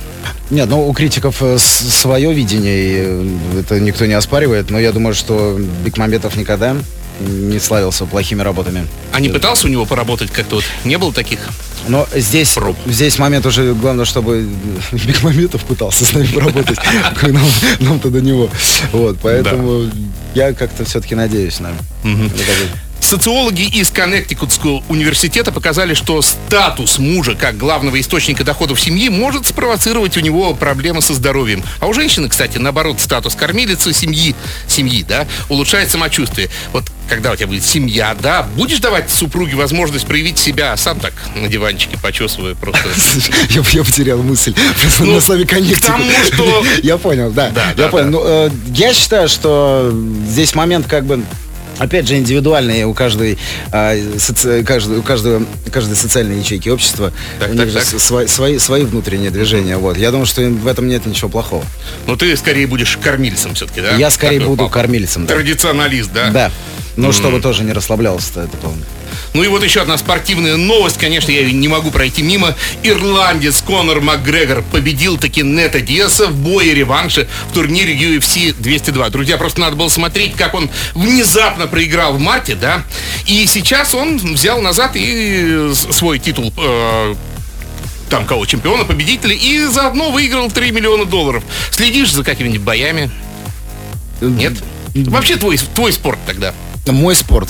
Нет, 0.50 0.68
ну 0.68 0.88
у 0.88 0.94
критиков 0.94 1.38
э, 1.42 1.58
свое 1.60 2.34
видение, 2.34 2.78
и 2.84 2.94
э, 2.98 3.60
это 3.60 3.80
никто 3.80 4.08
не 4.08 4.14
оспаривает, 4.14 4.72
но 4.72 4.80
я 4.80 4.92
думаю, 4.92 5.14
что 5.14 5.60
Бекмамбетов 5.86 6.36
никогда 6.36 6.76
не 7.20 7.60
славился 7.60 8.06
плохими 8.06 8.42
работами. 8.42 8.88
А 9.14 9.20
не 9.20 9.30
пытался 9.30 9.68
у 9.68 9.70
него 9.70 9.86
поработать 9.86 10.32
как-то 10.32 10.56
вот? 10.56 10.66
Не 10.84 10.98
было 10.98 11.14
таких? 11.14 11.40
Но 11.88 12.08
здесь, 12.16 12.54
Проб. 12.54 12.76
здесь 12.86 13.20
момент 13.20 13.46
уже, 13.46 13.74
главное, 13.74 14.06
чтобы 14.06 14.48
Бекмамбетов 14.92 15.64
пытался 15.64 16.06
с 16.06 16.14
нами 16.14 16.28
поработать, 16.28 16.80
нам, 17.22 17.46
нам-то 17.80 18.10
до 18.10 18.22
него. 18.22 18.50
Вот, 18.92 19.18
поэтому 19.22 19.90
я 20.34 20.54
как-то 20.54 20.86
все-таки 20.86 21.14
надеюсь 21.16 21.60
на 21.60 21.70
такой- 22.02 22.89
Социологи 23.10 23.64
из 23.64 23.90
Коннектикутского 23.90 24.84
университета 24.88 25.52
показали, 25.52 25.96
что 25.96 26.22
статус 26.22 27.00
мужа 27.00 27.34
как 27.34 27.58
главного 27.58 28.00
источника 28.00 28.44
доходов 28.44 28.80
семьи 28.80 29.10
может 29.10 29.48
спровоцировать 29.48 30.16
у 30.16 30.20
него 30.20 30.54
проблемы 30.54 31.02
со 31.02 31.16
здоровьем. 31.16 31.64
А 31.80 31.88
у 31.88 31.94
женщины, 31.94 32.30
кстати, 32.30 32.60
наоборот, 32.60 33.00
статус 33.02 33.34
кормилицы 33.34 33.94
семьи, 33.94 34.36
семьи, 34.68 35.02
да, 35.02 35.26
улучшает 35.50 35.90
самочувствие. 35.90 36.50
Вот 36.72 36.84
когда 37.10 37.32
у 37.32 37.36
тебя 37.36 37.48
будет 37.48 37.64
семья, 37.64 38.16
да, 38.22 38.44
будешь 38.44 38.78
давать 38.78 39.10
супруге 39.10 39.56
возможность 39.56 40.06
проявить 40.06 40.38
себя, 40.38 40.78
сам 40.78 41.00
так 41.00 41.14
на 41.36 41.48
диванчике 41.48 41.98
почесывая 41.98 42.54
просто. 42.54 42.88
Я, 43.50 43.64
я 43.72 43.84
потерял 43.84 44.22
мысль 44.22 44.54
Ну, 45.00 45.16
на 45.16 45.20
слове 45.20 45.48
коннектик. 45.48 45.82
к 45.82 45.88
тому, 45.88 46.06
что- 46.32 46.64
Я 46.84 47.00
понял, 47.00 47.32
да. 47.32 47.50
Да, 47.50 47.70
я 47.70 47.74
да, 47.74 47.88
понял. 47.88 48.06
да. 48.06 48.10
Ну, 48.12 48.22
э, 48.24 48.50
я 48.76 48.94
считаю, 48.94 49.28
что 49.28 49.92
здесь 50.28 50.54
момент 50.54 50.86
как 50.86 51.06
бы 51.08 51.24
Опять 51.80 52.08
же, 52.08 52.18
индивидуальный 52.18 52.84
у 52.84 52.94
каждой, 52.94 53.38
а, 53.72 53.96
соци- 54.18 54.64
каждой- 54.64 55.00
у 55.00 55.02
каждого, 55.02 55.44
каждой 55.72 55.96
социальной 55.96 56.40
ячейки 56.40 56.70
общества 56.70 57.12
Так, 57.40 57.50
у 57.52 57.56
так, 57.56 57.66
них 57.66 57.74
же 57.74 57.80
так. 57.86 58.00
Свои, 58.00 58.28
свои, 58.28 58.60
свои 58.60 58.84
внутренние 58.84 59.32
движения. 59.32 59.78
Вот. 59.78 59.98
Я 59.98 60.12
думаю, 60.12 60.26
что 60.28 60.42
в 60.42 60.68
этом 60.68 60.88
нет 60.88 61.06
ничего 61.06 61.30
плохого. 61.30 61.64
Но 62.06 62.16
ты 62.16 62.36
скорее 62.38 62.68
будешь 62.68 62.98
кормильцем 62.98 63.56
все-таки, 63.56 63.82
да? 63.82 63.96
Я 63.96 64.10
скорее 64.12 64.40
Такой 64.40 64.50
буду 64.50 64.64
папа. 64.64 64.74
кормильцем. 64.74 65.26
Да. 65.26 65.34
Традиционалист, 65.36 66.12
да? 66.14 66.30
Да. 66.30 66.52
Ну, 66.96 67.12
чтобы 67.14 67.40
тоже 67.42 67.64
не 67.64 67.72
расслаблялся 67.74 68.42
это 68.42 68.58
полно. 68.58 68.78
Ну 69.34 69.44
и 69.44 69.48
вот 69.48 69.64
еще 69.64 69.82
одна 69.82 69.98
спортивная 69.98 70.58
новость, 70.58 70.98
конечно, 70.98 71.32
я 71.32 71.44
не 71.50 71.68
могу 71.68 71.92
пройти 71.92 72.24
мимо. 72.24 72.56
Ирландец 72.84 73.62
Конор 73.62 74.02
Макгрегор 74.02 74.64
победил 74.72 75.18
таки 75.18 75.44
Нета 75.44 75.82
Диаса 75.82 76.28
в 76.28 76.36
бое 76.36 76.74
реванше 76.74 77.28
в 77.50 77.54
турнире 77.54 77.94
UFC 77.96 78.56
202. 78.58 79.10
Друзья, 79.10 79.38
просто 79.38 79.60
надо 79.62 79.76
было 79.76 79.88
смотреть, 79.90 80.36
как 80.36 80.56
он 80.56 80.70
внезапно 80.96 81.68
проиграл 81.68 82.14
в 82.14 82.20
марте, 82.20 82.56
да. 82.56 82.84
И 83.28 83.46
сейчас 83.46 83.94
он 83.94 84.18
взял 84.18 84.62
назад 84.62 84.92
и 84.96 85.70
с- 85.74 85.96
свой 85.96 86.18
титул 86.18 86.52
э, 86.58 87.16
там 88.10 88.26
кого, 88.26 88.48
чемпиона, 88.48 88.84
победителя, 88.84 89.36
и 89.36 89.60
заодно 89.66 90.10
выиграл 90.10 90.50
3 90.50 90.72
миллиона 90.72 91.06
долларов. 91.06 91.44
Следишь 91.70 92.12
за 92.12 92.24
какими-нибудь 92.24 92.62
боями? 92.62 93.12
Нет? 94.22 94.54
Вообще 94.96 95.36
твой, 95.36 95.58
твой 95.76 95.94
спорт 95.94 96.18
тогда. 96.26 96.54
Мой 96.88 97.16
спорт. 97.16 97.50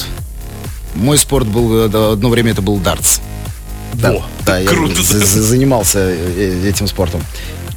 Мой 0.96 1.18
спорт 1.18 1.48
был, 1.48 1.86
э, 1.88 2.12
одно 2.14 2.30
время 2.30 2.52
это 2.52 2.62
был 2.62 2.78
дартс. 2.78 3.20
Да, 3.94 4.12
Во, 4.14 4.26
да, 4.46 4.60
я 4.60 4.70
круто. 4.70 5.02
за- 5.02 5.26
за- 5.26 5.42
занимался 5.44 6.00
э, 6.00 6.68
этим 6.70 6.88
спортом. 6.88 7.24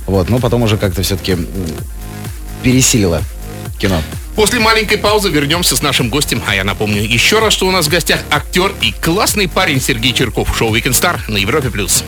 Вот, 0.07 0.29
но 0.29 0.39
потом 0.39 0.63
уже 0.63 0.77
как-то 0.77 1.03
все-таки 1.03 1.37
пересилило 2.63 3.23
кино. 3.79 4.01
После 4.37 4.61
маленькой 4.61 4.97
паузы 4.99 5.29
вернемся 5.29 5.77
с 5.77 5.83
нашим 5.83 6.09
гостем. 6.09 6.43
А 6.47 6.55
я 6.55 6.65
напомню 6.65 7.03
еще 7.03 7.39
раз, 7.39 7.53
что 7.53 7.67
у 7.67 7.71
нас 7.71 7.87
в 7.87 7.91
гостях 7.91 8.21
актер 8.31 8.73
и 8.81 8.93
классный 8.93 9.47
парень 9.49 9.81
Сергей 9.81 10.13
Черков. 10.15 10.57
Шоу 10.57 10.75
Weekend 10.75 10.93
Star 10.93 11.19
на 11.29 11.37
Европе+. 11.37 11.69
плюс. 11.71 12.03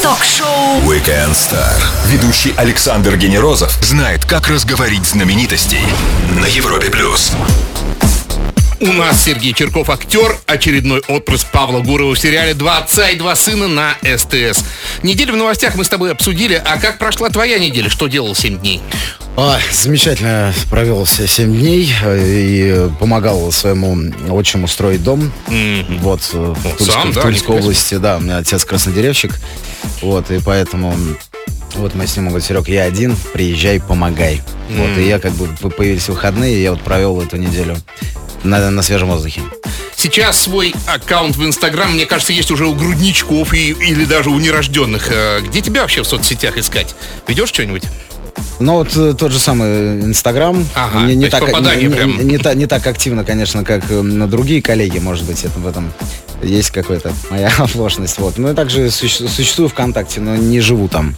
Ток-шоу 0.00 0.80
Weekend 0.82 1.32
Star. 1.32 1.74
Ведущий 2.06 2.54
Александр 2.56 3.16
Генерозов 3.16 3.72
знает, 3.82 4.24
как 4.24 4.48
разговорить 4.48 5.04
знаменитостей 5.04 5.80
на 6.40 6.46
Европе 6.46 6.88
плюс. 6.90 7.32
У 8.80 8.86
нас 8.86 9.22
Сергей 9.22 9.52
Черков 9.52 9.90
актер, 9.90 10.38
очередной 10.46 11.02
отпрыск 11.06 11.48
Павла 11.52 11.80
Гурова 11.80 12.14
в 12.14 12.18
сериале 12.18 12.54
«Два 12.54 12.78
отца 12.78 13.10
и 13.10 13.16
два 13.16 13.36
сына» 13.36 13.68
на 13.68 13.94
СТС. 14.02 14.64
Неделю 15.02 15.34
в 15.34 15.36
новостях 15.36 15.74
мы 15.74 15.84
с 15.84 15.90
тобой 15.90 16.10
обсудили, 16.10 16.54
а 16.64 16.78
как 16.78 16.96
прошла 16.96 17.28
твоя 17.28 17.58
неделя? 17.58 17.90
Что 17.90 18.06
делал 18.06 18.34
7 18.34 18.58
дней? 18.58 18.80
А, 19.36 19.58
замечательно 19.70 20.54
провел 20.70 21.04
все 21.04 21.26
семь 21.26 21.54
дней 21.54 21.92
э, 22.02 22.18
и 22.24 22.90
помогал 22.98 23.52
своему 23.52 23.98
отчиму 24.30 24.66
строить 24.66 25.04
дом. 25.04 25.30
Вот, 26.00 26.22
э, 26.32 26.54
в 26.56 26.62
Тульской, 26.62 26.86
сам, 26.86 27.12
в 27.12 27.14
да, 27.14 27.20
Тульской 27.20 27.58
области, 27.58 27.96
да, 27.96 28.16
у 28.16 28.20
меня 28.20 28.38
отец 28.38 28.64
краснодеревщик. 28.64 29.38
Вот, 30.00 30.30
и 30.30 30.40
поэтому 30.42 30.96
вот 31.74 31.94
мы 31.94 32.06
с 32.06 32.16
ним 32.16 32.28
говорим, 32.28 32.46
Серег, 32.46 32.68
я 32.68 32.84
один, 32.84 33.14
приезжай, 33.34 33.78
помогай. 33.78 34.40
Вот, 34.70 34.96
и 34.96 35.06
я 35.06 35.18
как 35.18 35.32
бы 35.32 35.48
появились 35.70 36.08
выходные, 36.08 36.56
и 36.56 36.62
я 36.62 36.70
вот 36.70 36.80
провел 36.80 37.20
эту 37.20 37.36
неделю 37.36 37.76
на, 38.42 38.70
на 38.70 38.82
свежем 38.82 39.08
воздухе. 39.08 39.42
Сейчас 39.96 40.40
свой 40.40 40.74
аккаунт 40.86 41.36
в 41.36 41.44
Инстаграм, 41.44 41.92
мне 41.92 42.06
кажется, 42.06 42.32
есть 42.32 42.50
уже 42.50 42.66
у 42.66 42.74
грудничков 42.74 43.52
и, 43.52 43.70
или 43.72 44.04
даже 44.06 44.30
у 44.30 44.38
нерожденных. 44.38 45.08
Э, 45.10 45.40
Где 45.42 45.60
тебя 45.60 45.82
вообще 45.82 46.02
в 46.02 46.06
соцсетях 46.06 46.56
искать? 46.56 46.94
Ведешь 47.28 47.50
что-нибудь? 47.50 47.82
Ну 48.60 48.74
вот 48.74 48.96
э, 48.96 49.14
тот 49.18 49.30
же 49.32 49.38
самый 49.38 50.00
Инстаграм. 50.00 50.66
Ага, 50.74 51.00
не, 51.06 51.14
не 51.16 51.28
так, 51.28 51.42
не, 51.76 51.88
прям. 51.88 52.16
не- 52.18 52.24
не 52.24 52.38
та- 52.38 52.54
не 52.54 52.66
так 52.66 52.86
активно, 52.86 53.24
конечно, 53.24 53.62
как 53.64 53.90
э, 53.90 54.00
на 54.00 54.26
другие 54.26 54.62
коллеги, 54.62 54.98
может 54.98 55.24
быть, 55.24 55.44
это 55.44 55.58
в 55.58 55.66
этом 55.66 55.92
есть 56.42 56.70
какая-то 56.70 57.12
моя 57.30 57.50
оплошность. 57.58 58.18
Вот. 58.18 58.38
Ну 58.38 58.50
и 58.50 58.54
также 58.54 58.90
суще- 58.90 59.28
существую 59.28 59.68
ВКонтакте, 59.68 60.20
но 60.20 60.36
не 60.36 60.60
живу 60.60 60.88
там. 60.88 61.14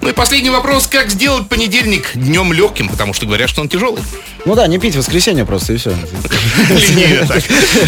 Ну 0.00 0.08
и 0.08 0.12
последний 0.12 0.50
вопрос. 0.50 0.86
Как 0.86 1.10
сделать 1.10 1.48
понедельник 1.48 2.10
днем 2.14 2.52
легким? 2.52 2.88
Потому 2.88 3.14
что 3.14 3.26
говорят, 3.26 3.48
что 3.48 3.60
он 3.60 3.68
тяжелый. 3.68 4.02
Ну 4.44 4.54
да, 4.54 4.68
не 4.68 4.78
пить 4.78 4.94
в 4.94 4.98
воскресенье 4.98 5.44
просто 5.44 5.72
и 5.72 5.76
все. 5.76 5.90
Ленивее 6.70 7.26
так. 7.26 7.42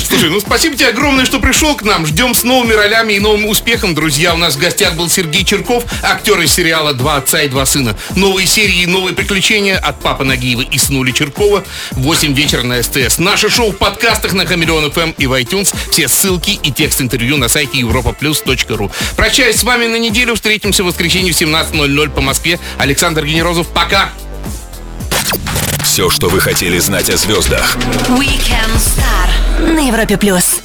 Слушай, 0.04 0.28
ну 0.28 0.40
спасибо 0.40 0.74
тебе 0.74 0.88
огромное, 0.88 1.24
что 1.24 1.38
пришел 1.38 1.76
к 1.76 1.82
нам. 1.82 2.04
Ждем 2.04 2.34
с 2.34 2.42
новыми 2.42 2.72
ролями 2.72 3.12
и 3.12 3.20
новым 3.20 3.46
успехом, 3.46 3.94
друзья. 3.94 4.34
У 4.34 4.36
нас 4.36 4.56
в 4.56 4.58
гостях 4.58 4.94
был 4.94 5.08
Сергей 5.08 5.44
Черков, 5.44 5.84
актер 6.02 6.40
из 6.40 6.52
сериала 6.52 6.94
«Два 6.94 7.16
отца 7.16 7.42
и 7.42 7.48
два 7.48 7.64
сына». 7.64 7.96
Новые 8.16 8.48
серии 8.48 8.82
и 8.82 8.86
новые 8.86 9.14
приключения 9.14 9.78
от 9.78 10.00
Папы 10.00 10.24
Нагиева 10.24 10.62
и 10.62 10.78
Снули 10.78 11.12
Черкова. 11.12 11.64
в 11.92 12.00
8 12.00 12.34
вечера 12.34 12.62
на 12.64 12.82
СТС. 12.82 13.18
Наше 13.18 13.50
шоу 13.50 13.70
в 13.70 13.76
подкастах 13.76 14.32
на 14.32 14.44
Хамелеон 14.44 14.90
ФМ 14.90 15.10
и 15.16 15.28
в 15.28 15.32
iTunes. 15.34 15.72
Все 15.92 16.08
ссылки 16.08 16.58
и 16.60 16.72
текст 16.72 17.00
интервью 17.00 17.36
на 17.36 17.48
сайте 17.48 17.78
europaplus.ru. 17.78 18.90
Прощаюсь 19.16 19.56
с 19.56 19.62
вами 19.62 19.86
на 19.86 19.96
неделю. 19.96 20.34
Встретимся 20.34 20.82
в 20.82 20.86
воскресенье 20.86 21.32
в 21.32 21.36
17.00 21.62 22.10
по 22.10 22.20
Москве. 22.20 22.58
Александр 22.78 23.24
Генерозов, 23.24 23.68
пока! 23.68 24.10
Все, 25.82 26.10
что 26.10 26.28
вы 26.28 26.40
хотели 26.40 26.78
знать 26.78 27.10
о 27.10 27.16
звездах. 27.16 27.76
Weekend 28.08 28.76
Star 28.76 29.72
на 29.72 29.88
Европе 29.88 30.16
плюс. 30.16 30.60